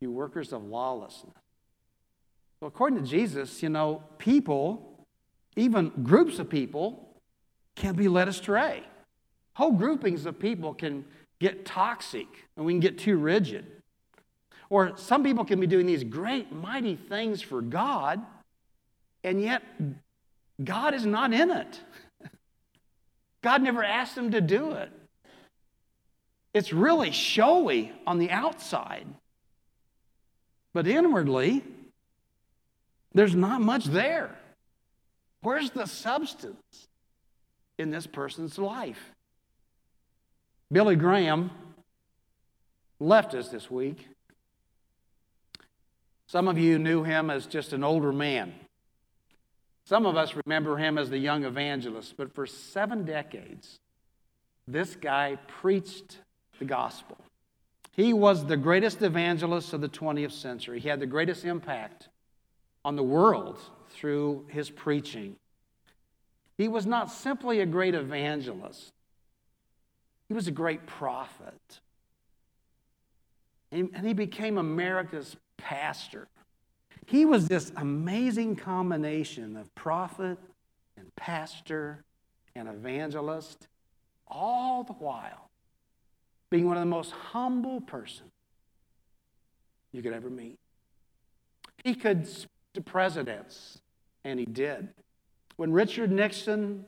you 0.00 0.10
workers 0.10 0.54
of 0.54 0.64
lawlessness. 0.64 1.34
So, 2.60 2.66
according 2.66 3.02
to 3.02 3.08
Jesus, 3.08 3.62
you 3.62 3.68
know, 3.68 4.02
people, 4.16 5.06
even 5.56 5.90
groups 6.02 6.38
of 6.38 6.48
people, 6.48 7.20
can 7.76 7.94
be 7.94 8.08
led 8.08 8.28
astray. 8.28 8.82
Whole 9.52 9.72
groupings 9.72 10.24
of 10.24 10.38
people 10.38 10.72
can 10.72 11.04
get 11.40 11.64
toxic 11.64 12.26
and 12.56 12.64
we 12.64 12.72
can 12.72 12.80
get 12.80 12.98
too 12.98 13.16
rigid. 13.16 13.66
Or 14.70 14.96
some 14.96 15.22
people 15.22 15.44
can 15.44 15.60
be 15.60 15.66
doing 15.66 15.86
these 15.86 16.04
great, 16.04 16.52
mighty 16.52 16.96
things 16.96 17.40
for 17.40 17.62
God, 17.62 18.20
and 19.24 19.40
yet 19.40 19.62
God 20.62 20.94
is 20.94 21.06
not 21.06 21.32
in 21.32 21.50
it. 21.50 21.80
God 23.42 23.62
never 23.62 23.82
asked 23.82 24.14
them 24.14 24.32
to 24.32 24.40
do 24.40 24.72
it. 24.72 24.90
It's 26.52 26.72
really 26.72 27.12
showy 27.12 27.92
on 28.06 28.18
the 28.18 28.30
outside, 28.30 29.06
but 30.74 30.86
inwardly, 30.86 31.62
there's 33.14 33.34
not 33.34 33.60
much 33.60 33.84
there. 33.84 34.36
Where's 35.42 35.70
the 35.70 35.86
substance 35.86 36.88
in 37.78 37.90
this 37.90 38.06
person's 38.06 38.58
life? 38.58 39.12
Billy 40.70 40.96
Graham 40.96 41.50
left 43.00 43.34
us 43.34 43.48
this 43.48 43.70
week. 43.70 44.08
Some 46.26 46.46
of 46.46 46.58
you 46.58 46.78
knew 46.78 47.04
him 47.04 47.30
as 47.30 47.46
just 47.46 47.72
an 47.72 47.82
older 47.82 48.12
man. 48.12 48.52
Some 49.84 50.04
of 50.04 50.16
us 50.16 50.34
remember 50.34 50.76
him 50.76 50.98
as 50.98 51.08
the 51.08 51.18
young 51.18 51.44
evangelist, 51.44 52.18
but 52.18 52.34
for 52.34 52.46
seven 52.46 53.06
decades, 53.06 53.78
this 54.66 54.94
guy 54.94 55.38
preached 55.46 56.18
the 56.58 56.66
gospel. 56.66 57.16
He 57.92 58.12
was 58.12 58.44
the 58.44 58.58
greatest 58.58 59.00
evangelist 59.00 59.72
of 59.72 59.80
the 59.80 59.88
20th 59.88 60.32
century. 60.32 60.78
He 60.80 60.88
had 60.90 61.00
the 61.00 61.06
greatest 61.06 61.46
impact 61.46 62.10
on 62.84 62.94
the 62.94 63.02
world 63.02 63.58
through 63.88 64.44
his 64.48 64.68
preaching. 64.68 65.36
He 66.58 66.68
was 66.68 66.84
not 66.84 67.10
simply 67.10 67.60
a 67.60 67.66
great 67.66 67.94
evangelist, 67.94 68.92
he 70.28 70.34
was 70.34 70.46
a 70.46 70.52
great 70.52 70.86
prophet. 70.86 71.80
And 73.70 74.06
he 74.06 74.14
became 74.14 74.58
America's 74.58 75.36
pastor. 75.56 76.28
He 77.06 77.24
was 77.24 77.48
this 77.48 77.72
amazing 77.76 78.56
combination 78.56 79.56
of 79.56 79.74
prophet 79.74 80.38
and 80.96 81.14
pastor 81.16 82.04
and 82.54 82.68
evangelist, 82.68 83.68
all 84.26 84.84
the 84.84 84.94
while 84.94 85.48
being 86.50 86.66
one 86.66 86.76
of 86.76 86.82
the 86.82 86.86
most 86.86 87.12
humble 87.12 87.80
persons 87.80 88.30
you 89.92 90.02
could 90.02 90.12
ever 90.12 90.30
meet. 90.30 90.58
He 91.84 91.94
could 91.94 92.26
speak 92.26 92.50
to 92.74 92.80
presidents, 92.80 93.80
and 94.24 94.38
he 94.38 94.46
did. 94.46 94.88
When 95.56 95.72
Richard 95.72 96.10
Nixon 96.10 96.84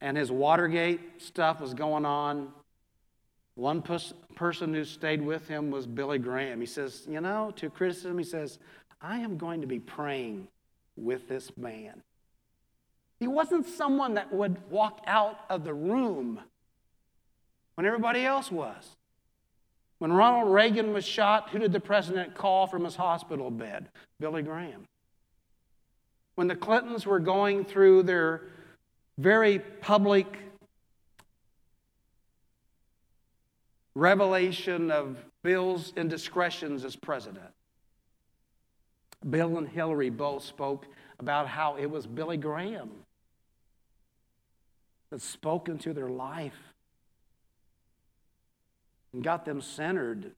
and 0.00 0.16
his 0.16 0.30
Watergate 0.30 1.20
stuff 1.20 1.60
was 1.60 1.74
going 1.74 2.04
on, 2.04 2.52
one 3.54 3.82
pers- 3.82 4.14
person 4.34 4.72
who 4.72 4.84
stayed 4.84 5.20
with 5.20 5.46
him 5.46 5.70
was 5.70 5.86
Billy 5.86 6.18
Graham. 6.18 6.60
He 6.60 6.66
says, 6.66 7.06
You 7.08 7.20
know, 7.20 7.52
to 7.56 7.68
criticism, 7.68 8.16
he 8.16 8.24
says, 8.24 8.58
I 9.00 9.18
am 9.18 9.36
going 9.36 9.60
to 9.60 9.66
be 9.66 9.78
praying 9.78 10.48
with 10.96 11.28
this 11.28 11.56
man. 11.56 12.02
He 13.18 13.26
wasn't 13.26 13.66
someone 13.66 14.14
that 14.14 14.32
would 14.32 14.56
walk 14.70 15.02
out 15.06 15.40
of 15.50 15.64
the 15.64 15.74
room 15.74 16.40
when 17.74 17.86
everybody 17.86 18.24
else 18.24 18.50
was. 18.50 18.96
When 19.98 20.12
Ronald 20.12 20.52
Reagan 20.52 20.94
was 20.94 21.04
shot, 21.04 21.50
who 21.50 21.58
did 21.58 21.72
the 21.72 21.80
president 21.80 22.34
call 22.34 22.66
from 22.66 22.84
his 22.84 22.96
hospital 22.96 23.50
bed? 23.50 23.90
Billy 24.18 24.42
Graham. 24.42 24.86
When 26.36 26.48
the 26.48 26.56
Clintons 26.56 27.04
were 27.04 27.20
going 27.20 27.66
through 27.66 28.04
their 28.04 28.44
very 29.20 29.58
public 29.58 30.26
revelation 33.94 34.90
of 34.90 35.18
Bill's 35.42 35.92
indiscretions 35.94 36.86
as 36.86 36.96
president. 36.96 37.52
Bill 39.28 39.58
and 39.58 39.68
Hillary 39.68 40.08
both 40.08 40.42
spoke 40.42 40.86
about 41.18 41.46
how 41.46 41.76
it 41.76 41.84
was 41.84 42.06
Billy 42.06 42.38
Graham 42.38 42.90
that 45.10 45.20
spoke 45.20 45.68
into 45.68 45.92
their 45.92 46.08
life 46.08 46.56
and 49.12 49.22
got 49.22 49.44
them 49.44 49.60
centered. 49.60 50.32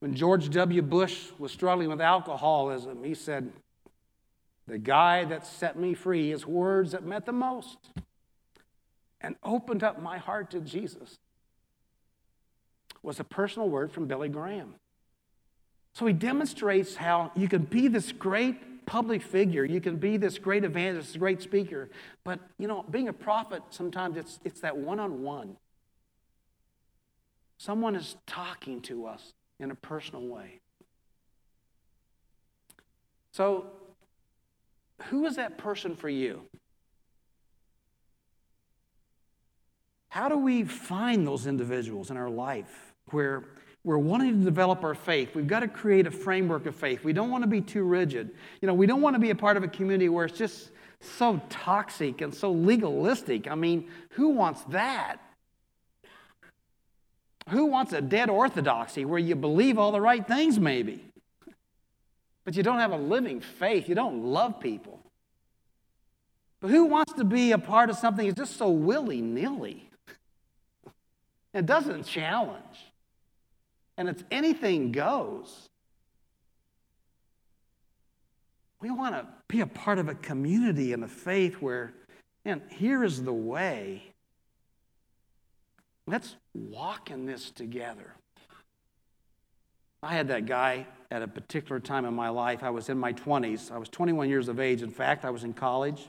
When 0.00 0.14
George 0.14 0.50
W. 0.50 0.82
Bush 0.82 1.28
was 1.38 1.50
struggling 1.50 1.88
with 1.88 2.02
alcoholism, 2.02 3.02
he 3.02 3.14
said, 3.14 3.50
The 4.70 4.78
guy 4.78 5.24
that 5.24 5.44
set 5.48 5.76
me 5.76 5.94
free, 5.94 6.30
his 6.30 6.46
words 6.46 6.92
that 6.92 7.04
meant 7.04 7.26
the 7.26 7.32
most 7.32 7.76
and 9.20 9.34
opened 9.42 9.82
up 9.82 10.00
my 10.00 10.16
heart 10.16 10.52
to 10.52 10.60
Jesus 10.60 11.18
was 13.02 13.18
a 13.18 13.24
personal 13.24 13.68
word 13.68 13.90
from 13.90 14.06
Billy 14.06 14.28
Graham. 14.28 14.76
So 15.92 16.06
he 16.06 16.12
demonstrates 16.12 16.94
how 16.94 17.32
you 17.34 17.48
can 17.48 17.62
be 17.62 17.88
this 17.88 18.12
great 18.12 18.86
public 18.86 19.22
figure, 19.22 19.64
you 19.64 19.80
can 19.80 19.96
be 19.96 20.16
this 20.16 20.38
great 20.38 20.62
evangelist, 20.62 21.18
great 21.18 21.42
speaker, 21.42 21.90
but 22.22 22.38
you 22.56 22.68
know, 22.68 22.84
being 22.88 23.08
a 23.08 23.12
prophet, 23.12 23.64
sometimes 23.70 24.16
it's, 24.16 24.38
it's 24.44 24.60
that 24.60 24.76
one 24.76 25.00
on 25.00 25.22
one. 25.22 25.56
Someone 27.58 27.96
is 27.96 28.14
talking 28.24 28.80
to 28.82 29.06
us 29.06 29.32
in 29.58 29.72
a 29.72 29.74
personal 29.74 30.28
way. 30.28 30.60
So, 33.32 33.66
who 35.04 35.26
is 35.26 35.36
that 35.36 35.58
person 35.58 35.96
for 35.96 36.08
you? 36.08 36.42
How 40.10 40.28
do 40.28 40.36
we 40.36 40.64
find 40.64 41.26
those 41.26 41.46
individuals 41.46 42.10
in 42.10 42.16
our 42.16 42.28
life 42.28 42.92
where 43.10 43.44
we're 43.84 43.96
wanting 43.96 44.40
to 44.40 44.44
develop 44.44 44.82
our 44.82 44.94
faith? 44.94 45.34
We've 45.34 45.46
got 45.46 45.60
to 45.60 45.68
create 45.68 46.06
a 46.06 46.10
framework 46.10 46.66
of 46.66 46.74
faith. 46.74 47.04
We 47.04 47.12
don't 47.12 47.30
want 47.30 47.44
to 47.44 47.48
be 47.48 47.60
too 47.60 47.84
rigid. 47.84 48.30
You 48.60 48.66
know, 48.66 48.74
we 48.74 48.86
don't 48.86 49.00
want 49.00 49.14
to 49.14 49.20
be 49.20 49.30
a 49.30 49.36
part 49.36 49.56
of 49.56 49.62
a 49.62 49.68
community 49.68 50.08
where 50.08 50.24
it's 50.24 50.36
just 50.36 50.70
so 51.00 51.40
toxic 51.48 52.20
and 52.20 52.34
so 52.34 52.50
legalistic. 52.50 53.48
I 53.48 53.54
mean, 53.54 53.88
who 54.10 54.30
wants 54.30 54.62
that? 54.64 55.18
Who 57.48 57.66
wants 57.66 57.92
a 57.92 58.00
dead 58.00 58.30
orthodoxy 58.30 59.04
where 59.04 59.18
you 59.18 59.34
believe 59.34 59.78
all 59.78 59.92
the 59.92 60.00
right 60.00 60.26
things, 60.26 60.58
maybe? 60.58 61.04
But 62.44 62.56
you 62.56 62.62
don't 62.62 62.78
have 62.78 62.92
a 62.92 62.96
living 62.96 63.40
faith. 63.40 63.88
You 63.88 63.94
don't 63.94 64.24
love 64.24 64.60
people. 64.60 65.00
But 66.60 66.70
who 66.70 66.86
wants 66.86 67.14
to 67.14 67.24
be 67.24 67.52
a 67.52 67.58
part 67.58 67.90
of 67.90 67.96
something 67.96 68.26
that's 68.26 68.38
just 68.38 68.56
so 68.56 68.70
willy 68.70 69.20
nilly? 69.20 69.90
It 71.52 71.66
doesn't 71.66 72.04
challenge. 72.04 72.64
And 73.96 74.08
it's 74.08 74.22
anything 74.30 74.92
goes. 74.92 75.68
We 78.80 78.90
want 78.90 79.14
to 79.14 79.26
be 79.48 79.60
a 79.60 79.66
part 79.66 79.98
of 79.98 80.08
a 80.08 80.14
community 80.14 80.92
and 80.92 81.04
a 81.04 81.08
faith 81.08 81.56
where, 81.56 81.92
and 82.44 82.62
here 82.70 83.04
is 83.04 83.22
the 83.22 83.32
way. 83.32 84.02
Let's 86.06 86.36
walk 86.54 87.10
in 87.10 87.26
this 87.26 87.50
together. 87.50 88.14
I 90.02 90.14
had 90.14 90.28
that 90.28 90.46
guy 90.46 90.86
at 91.10 91.22
a 91.22 91.28
particular 91.28 91.80
time 91.80 92.04
in 92.04 92.14
my 92.14 92.28
life. 92.28 92.62
I 92.62 92.70
was 92.70 92.88
in 92.88 92.98
my 92.98 93.12
20s. 93.12 93.70
I 93.70 93.78
was 93.78 93.88
21 93.88 94.28
years 94.28 94.48
of 94.48 94.58
age. 94.58 94.82
In 94.82 94.90
fact, 94.90 95.24
I 95.24 95.30
was 95.30 95.44
in 95.44 95.52
college. 95.52 96.08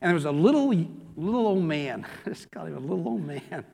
And 0.00 0.08
there 0.08 0.14
was 0.14 0.26
a 0.26 0.30
little, 0.30 0.68
little 1.16 1.46
old 1.46 1.64
man. 1.64 2.06
I 2.26 2.28
just 2.30 2.50
call 2.50 2.66
him 2.66 2.76
a 2.76 2.80
little 2.80 3.06
old 3.08 3.26
man. 3.26 3.64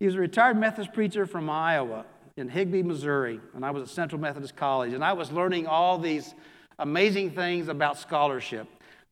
He 0.00 0.06
was 0.06 0.14
a 0.16 0.20
retired 0.20 0.56
Methodist 0.56 0.92
preacher 0.92 1.26
from 1.26 1.48
Iowa 1.48 2.04
in 2.36 2.48
Higbee, 2.48 2.82
Missouri, 2.82 3.40
and 3.54 3.64
I 3.64 3.70
was 3.70 3.82
at 3.84 3.88
Central 3.88 4.20
Methodist 4.20 4.56
College, 4.56 4.92
and 4.92 5.04
I 5.04 5.12
was 5.12 5.30
learning 5.30 5.68
all 5.68 5.98
these 5.98 6.34
amazing 6.80 7.30
things 7.30 7.68
about 7.68 7.96
scholarship 7.96 8.66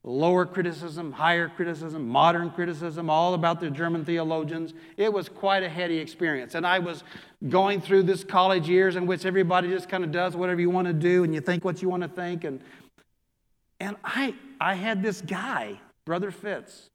lower 0.04 0.44
criticism, 0.44 1.12
higher 1.12 1.48
criticism, 1.48 2.08
modern 2.08 2.50
criticism, 2.50 3.08
all 3.08 3.34
about 3.34 3.60
the 3.60 3.70
German 3.70 4.04
theologians. 4.04 4.74
It 4.96 5.12
was 5.12 5.28
quite 5.28 5.62
a 5.62 5.68
heady 5.68 5.98
experience. 5.98 6.54
And 6.54 6.66
I 6.66 6.80
was 6.80 7.04
going 7.48 7.80
through 7.80 8.04
this 8.04 8.24
college 8.24 8.68
years 8.68 8.96
in 8.96 9.06
which 9.06 9.24
everybody 9.24 9.68
just 9.68 9.88
kind 9.88 10.02
of 10.02 10.10
does 10.10 10.34
whatever 10.34 10.60
you 10.60 10.70
want 10.70 10.88
to 10.88 10.92
do 10.92 11.22
and 11.22 11.32
you 11.32 11.40
think 11.40 11.64
what 11.64 11.82
you 11.82 11.88
want 11.88 12.02
to 12.02 12.08
think. 12.08 12.42
And, 12.42 12.60
and 13.78 13.96
I, 14.02 14.34
I 14.60 14.74
had 14.74 15.02
this 15.02 15.20
guy, 15.20 15.80
Brother 16.04 16.32
Fitz, 16.32 16.90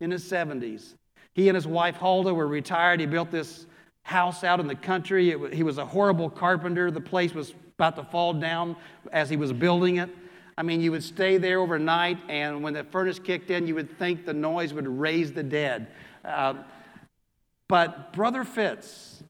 in 0.00 0.10
his 0.10 0.24
70s, 0.24 0.94
he 1.32 1.48
and 1.48 1.54
his 1.54 1.66
wife 1.66 1.96
Hulda 1.96 2.34
were 2.34 2.46
retired. 2.46 2.98
He 2.98 3.06
built 3.06 3.30
this 3.30 3.66
house 4.02 4.42
out 4.42 4.58
in 4.58 4.66
the 4.66 4.74
country. 4.74 5.36
He 5.54 5.62
was 5.62 5.78
a 5.78 5.86
horrible 5.86 6.28
carpenter. 6.28 6.90
The 6.90 7.00
place 7.00 7.34
was 7.34 7.54
about 7.78 7.96
to 7.96 8.04
fall 8.04 8.32
down 8.32 8.74
as 9.12 9.30
he 9.30 9.36
was 9.36 9.52
building 9.52 9.96
it. 9.96 10.10
I 10.58 10.62
mean, 10.62 10.80
you 10.80 10.90
would 10.92 11.04
stay 11.04 11.36
there 11.36 11.60
overnight, 11.60 12.18
and 12.28 12.62
when 12.62 12.72
the 12.72 12.84
furnace 12.84 13.18
kicked 13.18 13.50
in, 13.50 13.66
you 13.66 13.74
would 13.74 13.98
think 13.98 14.24
the 14.24 14.32
noise 14.32 14.72
would 14.72 14.88
raise 14.88 15.32
the 15.32 15.42
dead. 15.42 15.88
Uh, 16.24 16.54
but 17.68 18.12
Brother 18.12 18.42
Fitz 18.42 19.22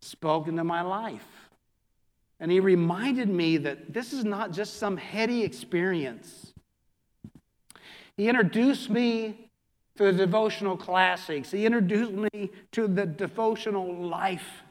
spoke 0.00 0.48
into 0.48 0.64
my 0.64 0.80
life. 0.80 1.26
And 2.38 2.50
he 2.50 2.60
reminded 2.60 3.28
me 3.28 3.58
that 3.58 3.92
this 3.92 4.14
is 4.14 4.24
not 4.24 4.52
just 4.52 4.78
some 4.78 4.96
heady 4.96 5.42
experience. 5.42 6.54
He 8.16 8.28
introduced 8.28 8.88
me 8.88 9.50
to 9.96 10.04
the 10.04 10.12
devotional 10.12 10.78
classics. 10.78 11.50
He 11.50 11.66
introduced 11.66 12.12
me 12.12 12.50
to 12.72 12.88
the 12.88 13.04
devotional 13.04 13.94
life. 13.94 14.62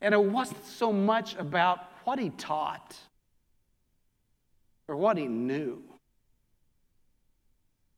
And 0.00 0.14
it 0.14 0.22
wasn't 0.22 0.64
so 0.64 0.92
much 0.92 1.36
about 1.36 1.80
what 2.04 2.18
he 2.18 2.30
taught 2.30 2.96
or 4.88 4.96
what 4.96 5.16
he 5.16 5.26
knew, 5.26 5.82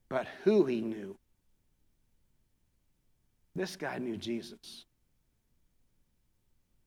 but 0.08 0.26
who 0.44 0.64
he 0.64 0.80
knew. 0.80 1.16
This 3.56 3.76
guy 3.76 3.98
knew 3.98 4.16
Jesus. 4.16 4.84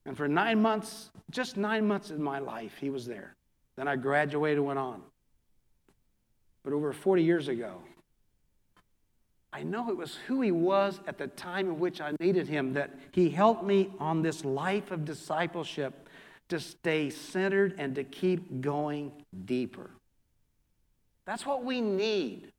And 0.05 0.15
for 0.15 0.27
nine 0.27 0.61
months, 0.61 1.11
just 1.31 1.57
nine 1.57 1.87
months 1.87 2.11
in 2.11 2.21
my 2.21 2.39
life, 2.39 2.77
he 2.79 2.89
was 2.89 3.05
there. 3.05 3.35
Then 3.75 3.87
I 3.87 3.95
graduated 3.95 4.57
and 4.57 4.67
went 4.67 4.79
on. 4.79 5.01
But 6.63 6.73
over 6.73 6.93
40 6.93 7.23
years 7.23 7.47
ago, 7.47 7.81
I 9.53 9.63
know 9.63 9.89
it 9.89 9.97
was 9.97 10.15
who 10.27 10.41
he 10.41 10.51
was 10.51 10.99
at 11.07 11.17
the 11.17 11.27
time 11.27 11.67
in 11.67 11.79
which 11.79 12.01
I 12.01 12.13
needed 12.19 12.47
him, 12.47 12.73
that 12.73 12.91
he 13.11 13.29
helped 13.29 13.63
me 13.63 13.89
on 13.99 14.21
this 14.21 14.45
life 14.45 14.91
of 14.91 15.05
discipleship 15.05 16.06
to 16.49 16.59
stay 16.59 17.09
centered 17.09 17.75
and 17.77 17.95
to 17.95 18.03
keep 18.03 18.61
going 18.61 19.11
deeper. 19.45 19.89
That's 21.25 21.45
what 21.45 21.63
we 21.63 21.81
need 21.81 22.51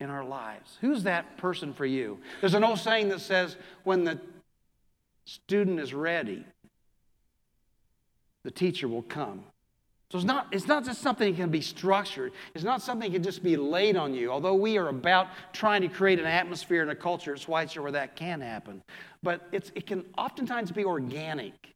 in 0.00 0.10
our 0.10 0.24
lives. 0.24 0.78
Who's 0.80 1.02
that 1.02 1.36
person 1.38 1.74
for 1.74 1.86
you? 1.86 2.18
There's 2.40 2.54
an 2.54 2.62
old 2.62 2.78
saying 2.78 3.08
that 3.08 3.20
says, 3.20 3.56
when 3.82 4.04
the 4.04 4.20
student 5.24 5.80
is 5.80 5.92
ready, 5.92 6.44
the 8.44 8.50
teacher 8.50 8.86
will 8.86 9.02
come. 9.02 9.42
So 10.10 10.16
it's 10.16 10.24
not, 10.26 10.46
it's 10.52 10.66
not 10.66 10.86
just 10.86 11.02
something 11.02 11.32
that 11.32 11.38
can 11.38 11.50
be 11.50 11.60
structured. 11.60 12.32
It's 12.54 12.64
not 12.64 12.80
something 12.80 13.10
that 13.10 13.16
can 13.16 13.22
just 13.22 13.42
be 13.42 13.58
laid 13.58 13.94
on 13.94 14.14
you. 14.14 14.30
Although 14.30 14.54
we 14.54 14.78
are 14.78 14.88
about 14.88 15.26
trying 15.52 15.82
to 15.82 15.88
create 15.88 16.18
an 16.18 16.24
atmosphere 16.24 16.80
and 16.80 16.90
a 16.90 16.94
culture 16.94 17.34
at 17.34 17.40
Schweitzer 17.40 17.82
where 17.82 17.92
that 17.92 18.16
can 18.16 18.40
happen. 18.40 18.82
But 19.22 19.46
it's, 19.52 19.70
it 19.74 19.86
can 19.86 20.06
oftentimes 20.16 20.72
be 20.72 20.84
organic. 20.84 21.74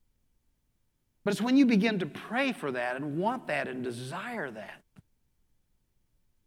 But 1.25 1.33
it's 1.33 1.43
when 1.43 1.57
you 1.57 1.67
begin 1.67 1.99
to 2.01 2.07
pray 2.07 2.53
for 2.53 2.73
that 2.73 2.97
and 2.97 3.19
want 3.19 3.47
that 3.47 3.69
and 3.69 3.83
desire 3.83 4.51
that, 4.51 4.83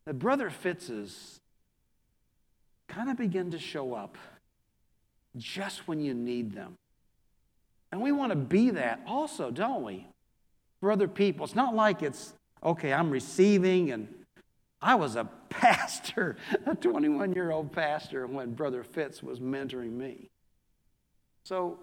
that 0.06 0.20
Brother 0.20 0.50
Fitz's 0.50 1.40
kind 2.88 3.10
of 3.10 3.18
begin 3.18 3.52
to 3.52 3.60
show 3.60 3.94
up 3.94 4.18
just 5.38 5.88
when 5.88 6.02
you 6.02 6.14
need 6.14 6.54
them. 6.54 6.76
And 7.92 8.02
we 8.02 8.12
want 8.12 8.32
to 8.32 8.36
be 8.36 8.72
that 8.72 9.02
also, 9.08 9.52
don't 9.52 9.84
we? 9.84 10.08
for 10.86 10.92
other 10.92 11.08
people. 11.08 11.44
It's 11.46 11.56
not 11.56 11.76
like 11.76 12.04
it's, 12.04 12.36
okay, 12.64 12.94
I'm 12.94 13.10
receiving 13.10 13.92
and 13.92 14.08
I 14.84 14.94
was 14.94 15.16
a 15.16 15.26
pastor, 15.50 16.38
a 16.68 16.76
21 16.76 17.34
year 17.34 17.50
old 17.50 17.72
pastor, 17.72 18.28
when 18.28 18.54
Brother 18.54 18.84
Fitz 18.84 19.24
was 19.24 19.40
mentoring 19.40 19.94
me. 19.94 20.30
So 21.44 21.80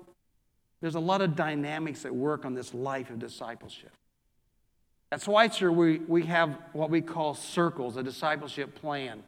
there's 0.82 0.96
a 0.96 1.00
lot 1.00 1.22
of 1.22 1.36
dynamics 1.36 2.04
at 2.04 2.14
work 2.14 2.44
on 2.44 2.54
this 2.54 2.74
life 2.74 3.08
of 3.08 3.20
discipleship. 3.20 3.92
At 5.12 5.22
Schweitzer, 5.22 5.70
we, 5.70 5.98
we 6.00 6.24
have 6.24 6.58
what 6.72 6.90
we 6.90 7.00
call 7.00 7.34
circles, 7.34 7.96
a 7.96 8.02
discipleship 8.02 8.74
plan. 8.74 9.22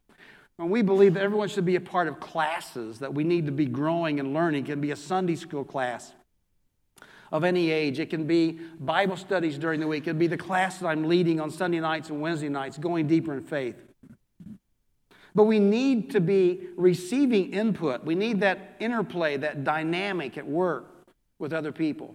And 0.59 0.69
we 0.69 0.83
believe 0.83 1.15
that 1.15 1.23
everyone 1.23 1.49
should 1.49 1.65
be 1.65 1.77
a 1.77 1.81
part 1.81 2.09
of 2.09 2.19
classes 2.19 2.99
that 2.99 3.15
we 3.15 3.23
need 3.23 3.47
to 3.47 3.53
be 3.53 3.67
growing 3.67 4.19
and 4.19 4.35
learning. 4.35 4.65
It 4.65 4.67
can 4.67 4.81
be 4.81 4.91
a 4.91 4.97
Sunday 4.97 5.37
school 5.37 5.65
class 5.65 6.13
of 7.31 7.45
any 7.45 7.71
age. 7.71 8.01
It 8.01 8.11
can 8.11 8.25
be 8.25 8.59
Bible 8.81 9.17
studies 9.17 9.57
during 9.57 9.79
the 9.79 9.87
week. 9.87 10.05
It 10.05 10.11
can 10.11 10.19
be 10.19 10.27
the 10.27 10.37
class 10.37 10.79
that 10.79 10.89
I'm 10.89 11.05
leading 11.05 11.41
on 11.41 11.53
Sunday 11.53 11.81
nights 11.81 12.11
and 12.11 12.21
Wednesday 12.21 12.49
nights, 12.49 12.79
going 12.79 13.07
deeper 13.07 13.33
in 13.33 13.45
faith. 13.45 13.77
But 15.37 15.45
we 15.45 15.61
need 15.61 16.11
to 16.13 16.21
be 16.21 16.69
receiving 16.77 17.53
input. 17.53 18.05
We 18.05 18.17
need 18.17 18.41
that 18.41 18.77
interplay, 18.81 19.37
that 19.37 19.63
dynamic 19.63 20.37
at 20.37 20.47
work 20.47 20.94
with 21.39 21.53
other 21.53 21.73
people. 21.73 22.15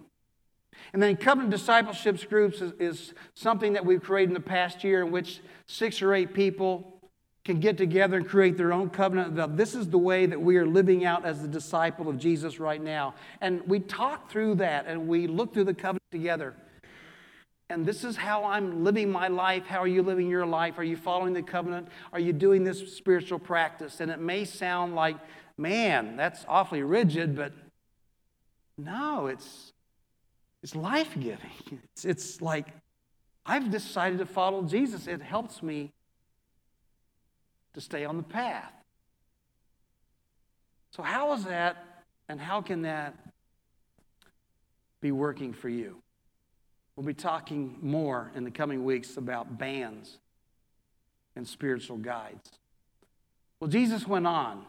And 0.92 1.02
then 1.02 1.16
covenant 1.16 1.50
discipleship 1.50 2.28
groups 2.28 2.60
is, 2.60 2.72
is, 2.78 3.14
something 3.34 3.72
that 3.74 3.84
we've 3.84 4.02
created 4.02 4.30
in 4.30 4.34
the 4.34 4.40
past 4.40 4.84
year 4.84 5.02
in 5.04 5.10
which 5.10 5.40
six 5.66 6.00
or 6.00 6.14
eight 6.14 6.32
people 6.32 7.00
can 7.44 7.58
get 7.58 7.76
together 7.76 8.16
and 8.16 8.28
create 8.28 8.56
their 8.56 8.72
own 8.72 8.90
covenant. 8.90 9.56
This 9.56 9.74
is 9.74 9.88
the 9.88 9.98
way 9.98 10.26
that 10.26 10.40
we 10.40 10.56
are 10.56 10.66
living 10.66 11.04
out 11.04 11.24
as 11.24 11.42
the 11.42 11.48
disciple 11.48 12.08
of 12.08 12.18
Jesus 12.18 12.60
right 12.60 12.82
now. 12.82 13.14
And 13.40 13.66
we 13.66 13.80
talk 13.80 14.30
through 14.30 14.56
that 14.56 14.86
and 14.86 15.08
we 15.08 15.26
look 15.26 15.52
through 15.52 15.64
the 15.64 15.74
covenant 15.74 16.04
together 16.10 16.54
and 17.70 17.86
this 17.86 18.02
is 18.02 18.16
how 18.16 18.44
I'm 18.44 18.82
living 18.82 19.10
my 19.10 19.28
life. 19.28 19.64
How 19.64 19.78
are 19.78 19.86
you 19.86 20.02
living 20.02 20.28
your 20.28 20.44
life? 20.44 20.78
Are 20.78 20.84
you 20.84 20.96
following 20.96 21.32
the 21.32 21.42
covenant? 21.42 21.88
Are 22.12 22.18
you 22.18 22.32
doing 22.32 22.64
this 22.64 22.96
spiritual 22.96 23.38
practice? 23.38 24.00
And 24.00 24.10
it 24.10 24.18
may 24.18 24.44
sound 24.44 24.96
like, 24.96 25.16
man, 25.56 26.16
that's 26.16 26.44
awfully 26.48 26.82
rigid, 26.82 27.36
but 27.36 27.52
no, 28.84 29.26
it's, 29.26 29.72
it's 30.62 30.74
life 30.74 31.14
giving. 31.14 31.50
It's, 31.92 32.04
it's 32.04 32.42
like, 32.42 32.66
I've 33.44 33.70
decided 33.70 34.18
to 34.18 34.26
follow 34.26 34.62
Jesus. 34.62 35.06
It 35.06 35.20
helps 35.20 35.62
me 35.62 35.92
to 37.74 37.80
stay 37.80 38.04
on 38.04 38.16
the 38.16 38.22
path. 38.22 38.72
So, 40.90 41.02
how 41.02 41.32
is 41.34 41.44
that, 41.44 42.04
and 42.28 42.40
how 42.40 42.62
can 42.62 42.82
that 42.82 43.14
be 45.00 45.12
working 45.12 45.52
for 45.52 45.68
you? 45.68 46.02
We'll 46.96 47.06
be 47.06 47.14
talking 47.14 47.78
more 47.80 48.30
in 48.34 48.44
the 48.44 48.50
coming 48.50 48.84
weeks 48.84 49.16
about 49.16 49.58
bands 49.58 50.18
and 51.36 51.46
spiritual 51.46 51.96
guides. 51.96 52.50
Well, 53.60 53.70
Jesus 53.70 54.06
went 54.06 54.26
on, 54.26 54.64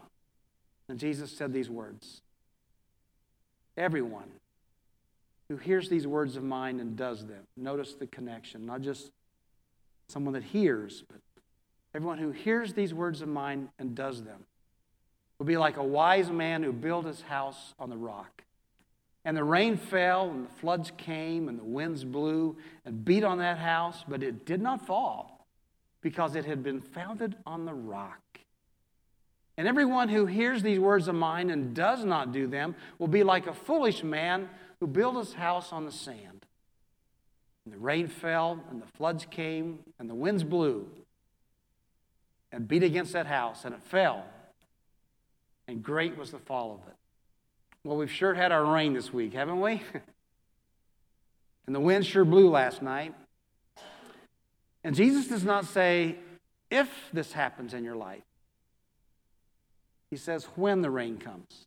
and 0.88 1.00
Jesus 1.00 1.32
said 1.32 1.54
these 1.54 1.70
words 1.70 2.22
Everyone 3.78 4.30
who 5.50 5.58
hears 5.58 5.90
these 5.90 6.08
words 6.08 6.36
of 6.36 6.44
mine 6.44 6.80
and 6.80 6.96
does 6.96 7.26
them, 7.26 7.44
notice 7.58 7.94
the 7.94 8.08
connection, 8.08 8.66
not 8.66 8.82
just 8.82 9.12
someone 10.08 10.34
that 10.34 10.44
hears, 10.44 11.04
but 11.10 11.20
everyone 11.94 12.18
who 12.18 12.32
hears 12.32 12.74
these 12.74 12.94
words 12.94 13.22
of 13.22 13.28
mine 13.28 13.70
and 13.80 13.96
does 13.96 14.24
them 14.24 14.46
will 15.40 15.46
be 15.46 15.58
like 15.58 15.78
a 15.78 15.84
wise 15.84 16.30
man 16.30 16.64
who 16.64 16.72
built 16.72 17.06
his 17.06 17.22
house 17.22 17.74
on 17.80 17.90
the 17.90 17.98
rock. 17.98 18.44
And 19.26 19.36
the 19.36 19.44
rain 19.44 19.78
fell, 19.78 20.30
and 20.30 20.46
the 20.46 20.54
floods 20.54 20.92
came, 20.98 21.48
and 21.48 21.60
the 21.60 21.64
winds 21.64 22.04
blew 22.04 22.58
and 22.86 23.06
beat 23.06 23.24
on 23.24 23.38
that 23.38 23.58
house, 23.58 24.04
but 24.08 24.24
it 24.24 24.46
did 24.46 24.62
not 24.62 24.86
fall 24.86 25.48
because 26.02 26.36
it 26.36 26.46
had 26.46 26.64
been 26.64 26.82
founded 26.82 27.36
on 27.46 27.66
the 27.66 27.74
rock. 27.74 28.20
And 29.62 29.68
everyone 29.68 30.10
who 30.10 30.26
hears 30.26 30.64
these 30.64 30.80
words 30.80 31.08
of 31.08 31.14
mine 31.14 31.52
and 31.52 31.76
does 31.76 32.04
not 32.04 32.32
do 32.32 32.48
them 32.48 32.74
will 32.98 33.08
be 33.08 33.22
like 33.22 33.46
a 33.46 33.54
foolish 33.54 34.02
man 34.02 34.50
who 34.80 34.88
built 34.88 35.16
his 35.16 35.34
house 35.34 35.72
on 35.72 35.86
the 35.86 35.92
sand. 35.92 36.48
And 37.64 37.72
the 37.72 37.78
rain 37.78 38.08
fell, 38.08 38.60
and 38.72 38.82
the 38.82 38.88
floods 38.98 39.28
came, 39.30 39.78
and 40.00 40.10
the 40.10 40.16
winds 40.16 40.44
blew 40.44 40.90
and 42.52 42.68
beat 42.68 42.82
against 42.82 43.14
that 43.14 43.28
house, 43.28 43.64
and 43.64 43.76
it 43.76 43.84
fell. 43.84 44.26
And 45.68 45.84
great 45.84 46.18
was 46.18 46.32
the 46.32 46.40
fall 46.40 46.74
of 46.74 46.88
it. 46.88 46.96
Well, 47.84 47.98
we've 47.98 48.10
sure 48.10 48.34
had 48.34 48.52
our 48.52 48.66
rain 48.66 48.94
this 48.94 49.14
week, 49.14 49.34
haven't 49.34 49.62
we? 49.62 49.84
and 51.68 51.76
the 51.76 51.80
wind 51.80 52.08
sure 52.08 52.26
blew 52.26 52.50
last 52.50 52.82
night. 52.82 53.14
And 54.84 54.96
Jesus 54.96 55.28
does 55.28 55.44
not 55.44 55.66
say, 55.66 56.16
if 56.72 56.90
this 57.14 57.34
happens 57.34 57.76
in 57.76 57.84
your 57.84 57.96
life, 57.96 58.24
He 60.12 60.18
says, 60.18 60.44
when 60.56 60.82
the 60.82 60.92
rain 60.92 61.18
comes, 61.18 61.66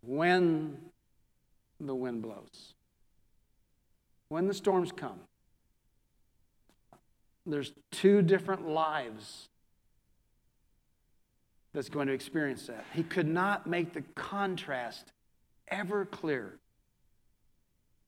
when 0.00 0.78
the 1.80 1.94
wind 1.94 2.22
blows, 2.22 2.74
when 4.28 4.46
the 4.46 4.54
storms 4.54 4.92
come. 4.92 5.18
There's 7.44 7.72
two 7.90 8.22
different 8.22 8.68
lives 8.68 9.48
that's 11.72 11.88
going 11.88 12.06
to 12.06 12.12
experience 12.12 12.66
that. 12.66 12.84
He 12.94 13.02
could 13.02 13.26
not 13.26 13.66
make 13.66 13.92
the 13.92 14.02
contrast 14.14 15.12
ever 15.68 16.04
clearer. 16.04 16.58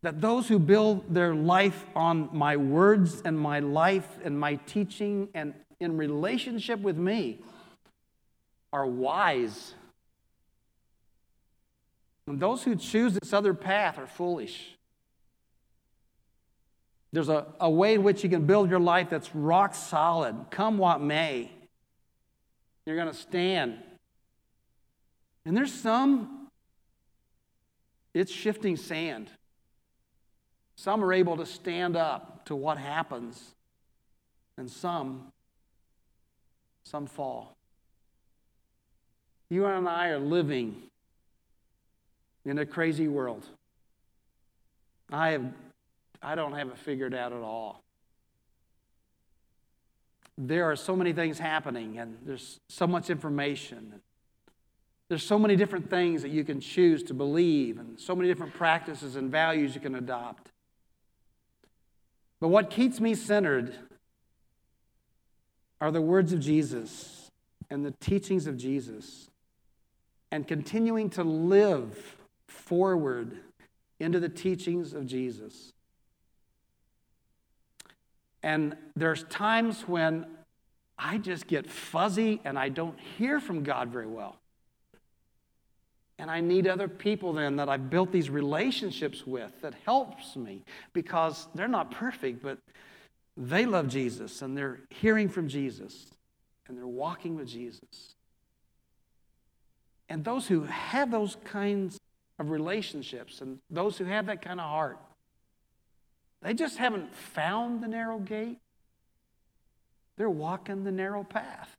That 0.03 0.21
those 0.21 0.49
who 0.49 0.59
build 0.59 1.13
their 1.13 1.35
life 1.35 1.87
on 1.97 2.29
my 2.33 2.57
words 2.57 3.23
and 3.25 3.39
my 3.39 3.61
life 3.61 4.19
and 4.23 4.39
my 4.39 4.57
teaching 4.67 5.29
and 5.35 5.55
in 5.81 5.97
relationship 5.97 6.81
with 6.81 6.97
me 6.97 7.41
are 8.73 8.87
wise. 8.87 9.75
And 12.27 12.41
those 12.41 12.63
who 12.63 12.77
choose 12.77 13.15
this 13.15 13.33
other 13.33 13.55
path 13.55 13.99
are 13.99 14.07
foolish. 14.07 14.77
There's 17.13 17.29
a, 17.29 17.47
a 17.61 17.69
way 17.69 17.95
in 17.95 18.03
which 18.03 18.25
you 18.25 18.31
can 18.31 18.47
build 18.47 18.71
your 18.71 18.81
life 18.81 19.11
that's 19.11 19.35
rock 19.35 19.75
solid, 19.75 20.47
come 20.51 20.79
what 20.79 21.01
may. 21.01 21.51
You're 22.87 22.97
going 22.97 23.09
to 23.09 23.15
stand. 23.15 23.79
And 25.45 25.57
there's 25.57 25.73
some, 25.73 26.49
it's 28.15 28.33
shifting 28.33 28.77
sand. 28.77 29.29
Some 30.77 31.05
are 31.05 31.13
able 31.13 31.37
to 31.37 31.47
stand 31.47 31.97
up 31.97 32.47
to 32.47 32.57
what 32.57 32.79
happens, 32.79 33.55
and 34.57 34.71
some, 34.71 35.33
some 36.85 37.07
fall. 37.07 37.57
You 39.53 39.67
and 39.67 39.87
I 39.87 40.09
are 40.09 40.19
living 40.19 40.85
in 42.47 42.57
a 42.59 42.65
crazy 42.65 43.07
world. 43.07 43.45
I 45.11 45.33
have 45.33 45.45
I 46.23 46.35
don't 46.37 46.55
have 46.55 46.69
it 46.69 46.79
figured 46.79 47.13
out 47.13 47.35
at 47.35 47.43
all 47.43 47.83
there 50.39 50.65
are 50.65 50.75
so 50.75 50.97
many 50.97 51.13
things 51.13 51.39
happening 51.39 51.99
and 51.99 52.17
there's 52.25 52.59
so 52.71 52.87
much 52.87 53.11
information. 53.11 54.01
There's 55.11 55.23
so 55.23 55.39
many 55.39 55.55
different 55.55 55.91
things 55.91 56.23
that 56.23 56.31
you 56.31 56.45
can 56.45 56.59
choose 56.59 57.03
to 57.03 57.15
believe 57.15 57.79
and 57.79 58.01
so 58.01 58.17
many 58.17 58.31
different 58.31 58.55
practices 58.55 59.17
and 59.17 59.31
values 59.31 59.75
you 59.75 59.83
can 59.83 59.95
adopt. 59.95 60.49
But 62.41 62.49
what 62.49 62.71
keeps 62.71 63.01
me 63.01 63.15
centered 63.15 63.75
are 65.79 65.91
the 65.91 66.01
words 66.01 66.33
of 66.33 66.41
Jesus 66.41 67.29
and 67.69 67.85
the 67.85 67.93
teachings 68.01 68.47
of 68.47 68.57
Jesus 68.57 69.29
and 70.33 70.49
continuing 70.49 71.11
to 71.11 71.23
live 71.23 72.17
forward 72.49 73.39
into 74.01 74.19
the 74.19 74.31
teachings 74.31 74.95
of 74.95 75.07
Jesus. 75.07 75.75
And 78.43 78.75
there's 78.97 79.25
times 79.25 79.83
when 79.83 80.27
I 80.99 81.19
just 81.19 81.47
get 81.47 81.71
fuzzy 81.71 82.41
and 82.45 82.59
I 82.59 82.71
don't 82.71 82.99
hear 83.19 83.41
from 83.41 83.63
God 83.63 83.91
very 83.91 84.07
well. 84.07 84.37
And 86.19 86.31
I 86.31 86.41
need 86.41 86.67
other 86.67 86.89
people 86.89 87.35
then 87.35 87.57
that 87.57 87.69
I've 87.69 87.91
built 87.91 88.11
these 88.11 88.31
relationships 88.31 89.27
with 89.27 89.53
that 89.61 89.75
helps 89.85 90.35
me 90.35 90.65
because 90.95 91.47
they're 91.55 91.69
not 91.69 91.91
perfect, 91.91 92.43
but 92.43 92.59
they 93.37 93.67
love 93.67 93.89
Jesus 93.89 94.41
and 94.41 94.57
they're 94.57 94.81
hearing 94.89 95.29
from 95.29 95.47
Jesus 95.49 96.07
and 96.69 96.79
they're 96.79 96.87
walking 96.87 97.37
with 97.37 97.49
Jesus. 97.49 98.15
And 100.13 100.27
those 100.27 100.47
who 100.47 100.65
have 100.65 101.11
those 101.11 101.39
kinds 101.43 101.99
of 102.39 102.51
relationships 102.51 103.41
and 103.41 103.61
those 103.71 103.97
who 103.97 104.05
have 104.05 104.27
that 104.27 104.43
kind 104.43 104.61
of 104.61 104.69
heart, 104.69 104.99
they 106.43 106.53
just 106.53 106.77
haven't 106.77 107.15
found 107.15 107.83
the 107.83 107.89
narrow 107.89 108.19
gate. 108.19 108.59
They're 110.19 110.29
walking 110.29 110.85
the 110.85 110.93
narrow 110.93 111.25
path. 111.25 111.75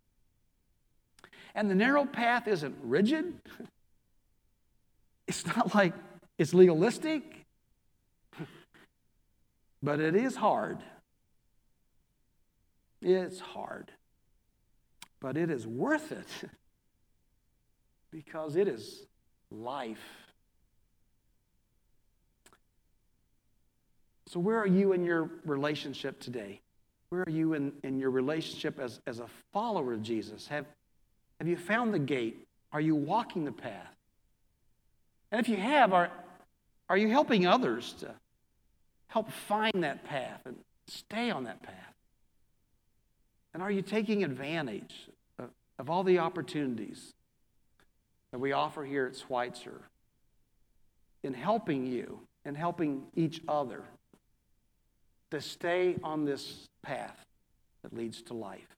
And 1.54 1.70
the 1.70 1.76
narrow 1.76 2.06
path 2.06 2.48
isn't 2.48 2.76
rigid. 2.82 3.36
It's 5.26 5.46
not 5.46 5.74
like 5.74 5.94
it's 6.38 6.54
legalistic, 6.54 7.46
but 9.84 10.02
it 10.02 10.16
is 10.16 10.36
hard. 10.36 10.80
It's 13.02 13.40
hard. 13.40 13.94
But 15.22 15.38
it 15.38 15.50
is 15.50 15.66
worth 15.66 16.12
it 16.12 16.28
because 18.14 18.56
it 18.56 18.68
is 18.68 19.08
life. 19.50 19.98
So, 24.28 24.40
where 24.40 24.60
are 24.60 24.68
you 24.68 24.94
in 24.94 25.04
your 25.04 25.30
relationship 25.46 26.20
today? 26.20 26.62
Where 27.10 27.24
are 27.24 27.30
you 27.30 27.54
in, 27.54 27.74
in 27.84 28.00
your 28.00 28.12
relationship 28.12 28.80
as, 28.80 29.02
as 29.06 29.20
a 29.20 29.28
follower 29.52 29.94
of 29.94 30.04
Jesus? 30.04 30.48
Have, 30.48 30.66
have 31.40 31.48
you 31.48 31.58
found 31.58 31.94
the 31.94 32.00
gate? 32.00 32.48
Are 32.72 32.82
you 32.82 32.96
walking 32.96 33.46
the 33.46 33.52
path? 33.52 33.96
And 35.32 35.42
if 35.42 35.50
you 35.50 35.58
have, 35.58 35.94
are, 35.94 36.12
are 36.90 36.98
you 36.98 37.10
helping 37.10 37.46
others 37.46 37.94
to 38.00 38.12
help 39.08 39.32
find 39.32 39.84
that 39.84 40.06
path 40.06 40.42
and 40.46 40.56
stay 40.88 41.30
on 41.30 41.44
that 41.46 41.62
path? 41.62 41.76
And 43.54 43.62
are 43.62 43.72
you 43.72 43.82
taking 43.82 44.24
advantage 44.24 45.10
of, 45.38 45.50
of 45.78 45.90
all 45.90 46.04
the 46.04 46.20
opportunities 46.20 47.14
that 48.34 48.40
we 48.40 48.52
offer 48.52 48.84
here 48.84 49.06
at 49.06 49.16
Schweitzer 49.16 49.80
in 51.22 51.36
helping 51.36 51.86
you 51.86 52.20
and 52.44 52.58
helping 52.58 53.04
each 53.16 53.40
other 53.48 53.84
to 55.30 55.40
stay 55.40 55.98
on 56.04 56.26
this 56.26 56.68
path 56.82 57.24
that 57.84 57.94
leads 57.96 58.24
to 58.24 58.34
life? 58.34 58.73